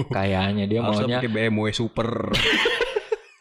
kayaknya 0.10 0.66
dia 0.66 0.82
Harusnya 0.82 1.06
maunya 1.06 1.18
pakai 1.22 1.32
BMW 1.32 1.70
Super. 1.70 2.10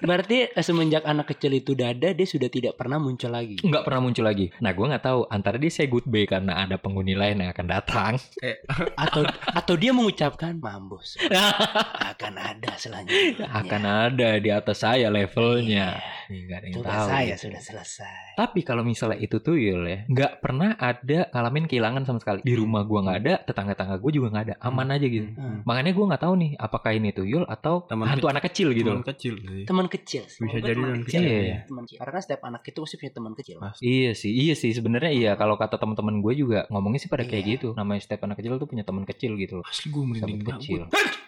Berarti 0.04 0.52
eh, 0.52 0.64
semenjak 0.64 1.08
anak 1.08 1.32
kecil 1.32 1.56
itu 1.56 1.72
dada 1.72 2.12
dia 2.12 2.26
sudah 2.28 2.52
tidak 2.52 2.76
pernah 2.76 3.00
muncul 3.00 3.32
lagi. 3.32 3.56
nggak 3.56 3.84
pernah 3.88 4.00
muncul 4.04 4.24
lagi. 4.28 4.52
Nah, 4.60 4.76
gue 4.76 4.86
nggak 4.86 5.04
tahu 5.04 5.20
antara 5.32 5.56
dia 5.56 5.72
say 5.72 5.88
goodbye 5.88 6.28
karena 6.28 6.60
ada 6.60 6.76
penghuni 6.76 7.16
lain 7.16 7.40
yang 7.40 7.50
akan 7.50 7.66
datang. 7.66 8.12
Atau 9.04 9.24
atau 9.56 9.74
dia 9.80 9.96
mengucapkan 9.96 10.60
mambos 10.60 11.16
akan 12.12 12.34
ada 12.36 12.76
selanjutnya. 12.76 13.48
akan 13.48 13.82
ada 14.12 14.36
di 14.36 14.50
atas 14.52 14.84
saya 14.84 15.08
levelnya. 15.08 15.96
Nih, 16.26 16.40
nggak 16.44 16.56
ada 16.56 16.66
yang 16.66 16.76
Tugas 16.76 16.92
tahu. 16.94 17.08
saya 17.08 17.24
gitu. 17.30 17.42
sudah 17.44 17.60
selesai. 17.60 18.16
Tapi 18.34 18.60
kalau 18.60 18.82
misalnya 18.82 19.18
itu 19.18 19.36
tuyul 19.38 19.82
ya, 19.84 19.98
nggak 20.06 20.32
pernah 20.38 20.70
ada 20.74 21.18
ngalamin 21.28 21.64
kehilangan 21.64 22.02
sama 22.04 22.18
sekali. 22.18 22.40
Di 22.40 22.54
rumah 22.54 22.82
gua 22.82 23.00
nggak 23.02 23.18
ada, 23.20 23.34
tetangga-tetangga 23.42 23.96
gue 23.96 24.12
juga 24.12 24.28
nggak 24.30 24.44
ada, 24.44 24.54
aman 24.60 24.88
aja 24.90 25.06
gitu. 25.06 25.28
Hmm. 25.30 25.60
Makanya 25.62 25.90
gue 25.90 26.04
nggak 26.04 26.22
tahu 26.22 26.34
nih, 26.36 26.50
apakah 26.56 26.90
ini 26.90 27.10
tuyul 27.10 27.44
atau 27.44 27.74
Teman 27.84 28.06
hantu 28.06 28.24
kecil. 28.24 28.32
anak 28.32 28.44
kecil 28.44 28.68
gitu. 28.70 28.88
Teman 28.90 29.04
kecil 29.04 29.34
sih. 29.36 29.62
Teman 29.64 29.86
kecil. 29.86 30.22
sih. 30.24 30.40
Bisa 30.40 30.58
jadi 30.58 30.74
teman 30.74 31.00
kecil. 31.00 31.20
kecil. 31.20 31.22
Iya. 31.24 31.56
Teman 31.64 31.82
kecil. 31.84 31.98
Karena 31.98 32.12
kan 32.12 32.22
setiap 32.22 32.42
anak 32.44 32.62
itu 32.64 32.78
pasti 32.80 32.96
punya 32.96 33.12
teman 33.12 33.32
kecil. 33.34 33.56
Pasti. 33.58 33.82
Iya 33.84 34.10
sih, 34.14 34.32
iya 34.32 34.54
sih 34.54 34.70
sebenarnya 34.70 35.10
iya. 35.10 35.30
Kalau 35.34 35.54
kata 35.54 35.76
teman-teman 35.76 36.18
gue 36.18 36.34
juga 36.36 36.64
ngomongnya 36.68 37.00
sih 37.00 37.08
pada 37.08 37.22
kayak 37.22 37.42
Iya. 37.42 37.52
gitu. 37.54 37.68
Namanya 37.74 38.00
setiap 38.00 38.24
anak 38.24 38.36
kecil 38.38 38.56
tuh 38.56 38.66
punya 38.66 38.82
teman 38.82 39.04
kecil 39.04 39.36
gitu 39.36 39.60
loh. 39.60 39.64
Asli 39.64 39.88
gue 39.88 40.02
merinding 40.02 40.40
kecil. 40.48 40.80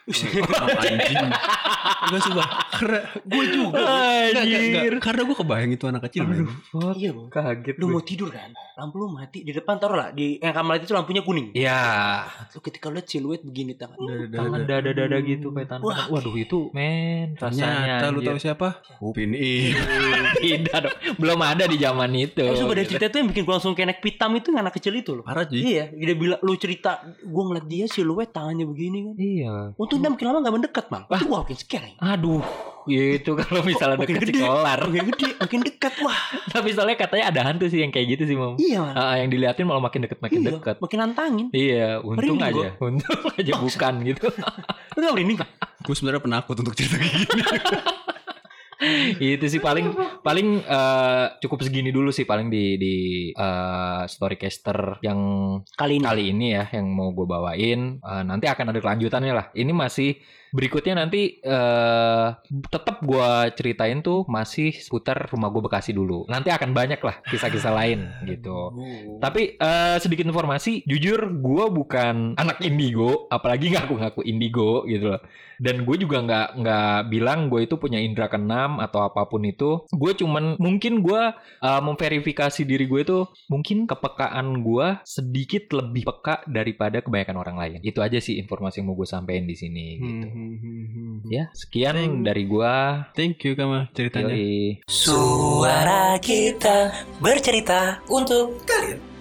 Anjing. 0.06 1.28
Enggak 2.06 2.20
sumpah. 2.22 2.48
Karena 2.70 3.00
gue 3.20 3.44
juga. 3.48 3.76
Enggak, 3.76 4.42
enggak, 4.42 4.60
enggak. 4.62 4.82
Karena 4.96 5.22
gue 5.22 5.36
kebayang 5.36 5.70
itu 5.70 5.84
anak 5.84 6.02
kecil. 6.06 6.22
men. 6.24 6.46
Iya, 6.94 7.10
Bang. 7.10 7.28
kaget. 7.28 7.74
Lu 7.76 7.86
mau 7.88 8.00
tidur 8.00 8.28
kan? 8.28 8.50
Lampu 8.76 9.00
lu 9.00 9.08
mati 9.08 9.40
di 9.40 9.50
depan 9.50 9.76
taruh 9.76 9.96
lah 9.96 10.08
di 10.10 10.36
yang 10.36 10.52
kamar 10.52 10.76
itu 10.76 10.92
lampunya 10.92 11.20
kuning. 11.20 11.48
Iya, 11.50 11.80
Lu 12.52 12.60
ketika 12.60 12.86
lihat 12.88 13.06
siluet 13.06 13.40
begini 13.40 13.72
tangan. 13.72 13.96
Dada, 13.96 14.26
tangan 14.28 14.60
dada. 14.62 14.76
dada-dada 14.84 15.16
gitu 15.22 15.48
kayak 15.50 15.68
tangan. 15.70 15.82
Wah. 15.82 16.04
Waduh 16.08 16.34
itu 16.34 16.68
men 16.70 17.32
rasanya. 17.34 17.64
Ternyata 17.96 18.06
lu 18.06 18.20
anjir. 18.20 18.28
tahu 18.28 18.38
siapa? 18.38 18.68
Upin. 19.00 19.32
Tidak 20.36 20.76
dong. 20.76 20.96
Belum 21.16 21.40
ada 21.40 21.64
di 21.64 21.76
zaman 21.76 22.10
itu. 22.12 22.36
Eh, 22.38 22.52
sumpah 22.52 22.74
dari 22.74 22.86
cerita 22.86 23.06
itu 23.06 23.16
yang 23.16 23.28
bikin 23.28 23.42
gue 23.42 23.54
langsung 23.54 23.72
kayak 23.72 23.88
naik 23.90 24.00
pitam 24.02 24.30
itu 24.32 24.48
anak 24.52 24.74
kecil 24.74 24.92
itu 24.92 25.10
loh. 25.12 25.24
Parah 25.24 25.44
Ji. 25.44 25.56
Iya, 25.58 25.90
dia 25.90 26.14
bilang 26.14 26.40
lu 26.40 26.52
cerita, 26.54 26.92
gue 27.16 27.42
ngeliat 27.42 27.64
dia 27.64 27.84
siluet 27.86 28.28
tangannya 28.28 28.64
begini 28.64 28.98
kan. 29.02 29.14
Iya. 29.16 29.52
Untung 29.74 29.98
dia 29.98 30.10
makin 30.10 30.26
lama 30.26 30.38
gak 30.42 30.54
mendekat 30.54 30.84
bang. 30.86 31.04
Itu 31.08 31.26
wah 31.26 31.40
makin 31.40 31.56
scary. 31.56 31.92
Aduh, 31.96 32.44
itu 32.86 33.30
kalau 33.40 33.60
misalnya 33.60 33.98
Makin 33.98 34.14
deket 34.14 34.28
gede. 34.28 34.38
sih 34.38 34.44
kelar. 34.44 34.78
Makin 34.82 35.04
gede, 35.10 35.28
makin 35.36 35.60
dekat. 35.62 35.92
Wah, 36.00 36.20
Tapi 36.54 36.68
soalnya 36.70 36.96
katanya 36.96 37.24
ada 37.28 37.40
hantu 37.44 37.66
sih 37.66 37.80
yang 37.80 37.90
kayak 37.90 38.06
gitu 38.14 38.22
sih, 38.24 38.36
Mam. 38.36 38.54
iya 38.56 38.78
man. 38.80 38.94
Ah, 38.94 39.14
yang 39.16 39.28
diliatin 39.28 39.64
malah 39.64 39.82
makin 39.82 40.04
deket 40.04 40.18
makin 40.18 40.40
Iya, 40.40 40.48
deket. 40.54 40.76
Makin 40.78 40.98
nantangin. 40.98 41.46
Iya, 41.50 41.98
untung 42.00 42.38
Merinding 42.38 42.42
aja. 42.42 42.68
Untung 42.78 43.20
aja 43.32 43.52
bukan 43.64 43.94
gitu. 44.02 44.26
Lu 44.92 44.98
gak 44.98 45.12
merinding 45.12 45.38
kan? 45.38 45.48
Gue 45.82 45.94
sebenarnya 45.94 46.22
penakut 46.22 46.56
untuk 46.56 46.72
cerita 46.72 46.96
kayak 46.96 47.14
gini. 47.14 47.42
itu 49.20 49.46
sih 49.48 49.60
paling 49.60 49.92
paling 50.20 50.60
eh, 50.62 51.26
cukup 51.40 51.64
segini 51.64 51.90
dulu 51.90 52.12
sih 52.12 52.28
paling 52.28 52.52
di 52.52 52.76
di 52.76 52.94
eh, 53.32 54.02
storycaster 54.04 55.00
yang 55.00 55.20
Kali 55.76 55.98
ini. 56.00 56.04
kali 56.04 56.24
ini 56.32 56.46
ya 56.52 56.64
yang 56.72 56.86
mau 56.92 57.12
gue 57.12 57.26
bawain. 57.26 58.00
Eh, 58.00 58.22
nanti 58.24 58.46
akan 58.48 58.72
ada 58.72 58.80
kelanjutannya 58.80 59.32
lah. 59.32 59.46
Ini 59.56 59.72
masih 59.72 60.20
berikutnya 60.56 61.04
nanti 61.04 61.36
eh 61.42 62.28
tetap 62.70 63.04
gue 63.04 63.30
ceritain 63.58 64.00
tuh 64.00 64.24
masih 64.24 64.72
seputar 64.72 65.28
rumah 65.28 65.52
gue 65.52 65.62
Bekasi 65.64 65.92
dulu. 65.92 66.24
Nanti 66.30 66.48
akan 66.48 66.72
banyak 66.72 67.00
lah 67.02 67.20
kisah-kisah 67.28 67.72
lain 67.82 68.08
gitu. 68.24 68.72
Tapi 69.20 69.56
eh, 69.56 69.96
sedikit 70.00 70.28
informasi 70.28 70.84
jujur 70.84 71.32
gue 71.40 71.64
bukan 71.72 72.36
anak 72.36 72.60
indigo 72.64 73.28
apalagi 73.28 73.72
ngaku-ngaku 73.72 74.20
indigo 74.24 74.84
gitu 74.88 75.16
loh. 75.16 75.22
Dan 75.56 75.88
gue 75.88 75.96
juga 75.96 76.20
nggak 76.20 76.48
nggak 76.60 76.98
bilang 77.08 77.48
gue 77.48 77.64
itu 77.64 77.80
punya 77.80 77.96
indera 77.96 78.28
keenam 78.66 78.82
atau 78.82 79.06
apa 79.06 79.30
pun 79.30 79.42
itu 79.46 79.86
gue 79.86 80.12
cuman 80.18 80.58
mungkin 80.58 81.00
gue 81.06 81.22
uh, 81.62 81.80
memverifikasi 81.80 82.66
diri 82.66 82.90
gue 82.90 83.00
itu 83.06 83.18
mungkin 83.46 83.86
kepekaan 83.86 84.66
gue 84.66 84.86
sedikit 85.06 85.70
lebih 85.70 86.02
peka 86.10 86.42
daripada 86.50 86.98
kebanyakan 87.00 87.38
orang 87.38 87.56
lain 87.56 87.78
itu 87.86 88.02
aja 88.02 88.18
sih 88.18 88.42
informasi 88.42 88.82
yang 88.82 88.90
mau 88.90 88.98
gue 88.98 89.06
sampaikan 89.06 89.46
di 89.46 89.54
sini 89.56 89.86
gitu 90.02 90.26
ya 91.30 91.46
sekian 91.54 91.94
Thank- 91.94 92.22
dari 92.26 92.44
gue 92.50 92.74
Thank 93.14 93.46
you 93.46 93.54
Kama 93.56 93.88
ceritanya. 93.94 94.34
Yoi. 94.34 94.82
Suara 94.90 96.18
kita 96.18 96.92
bercerita 97.22 98.02
untuk 98.10 98.60
kalian. 98.66 99.15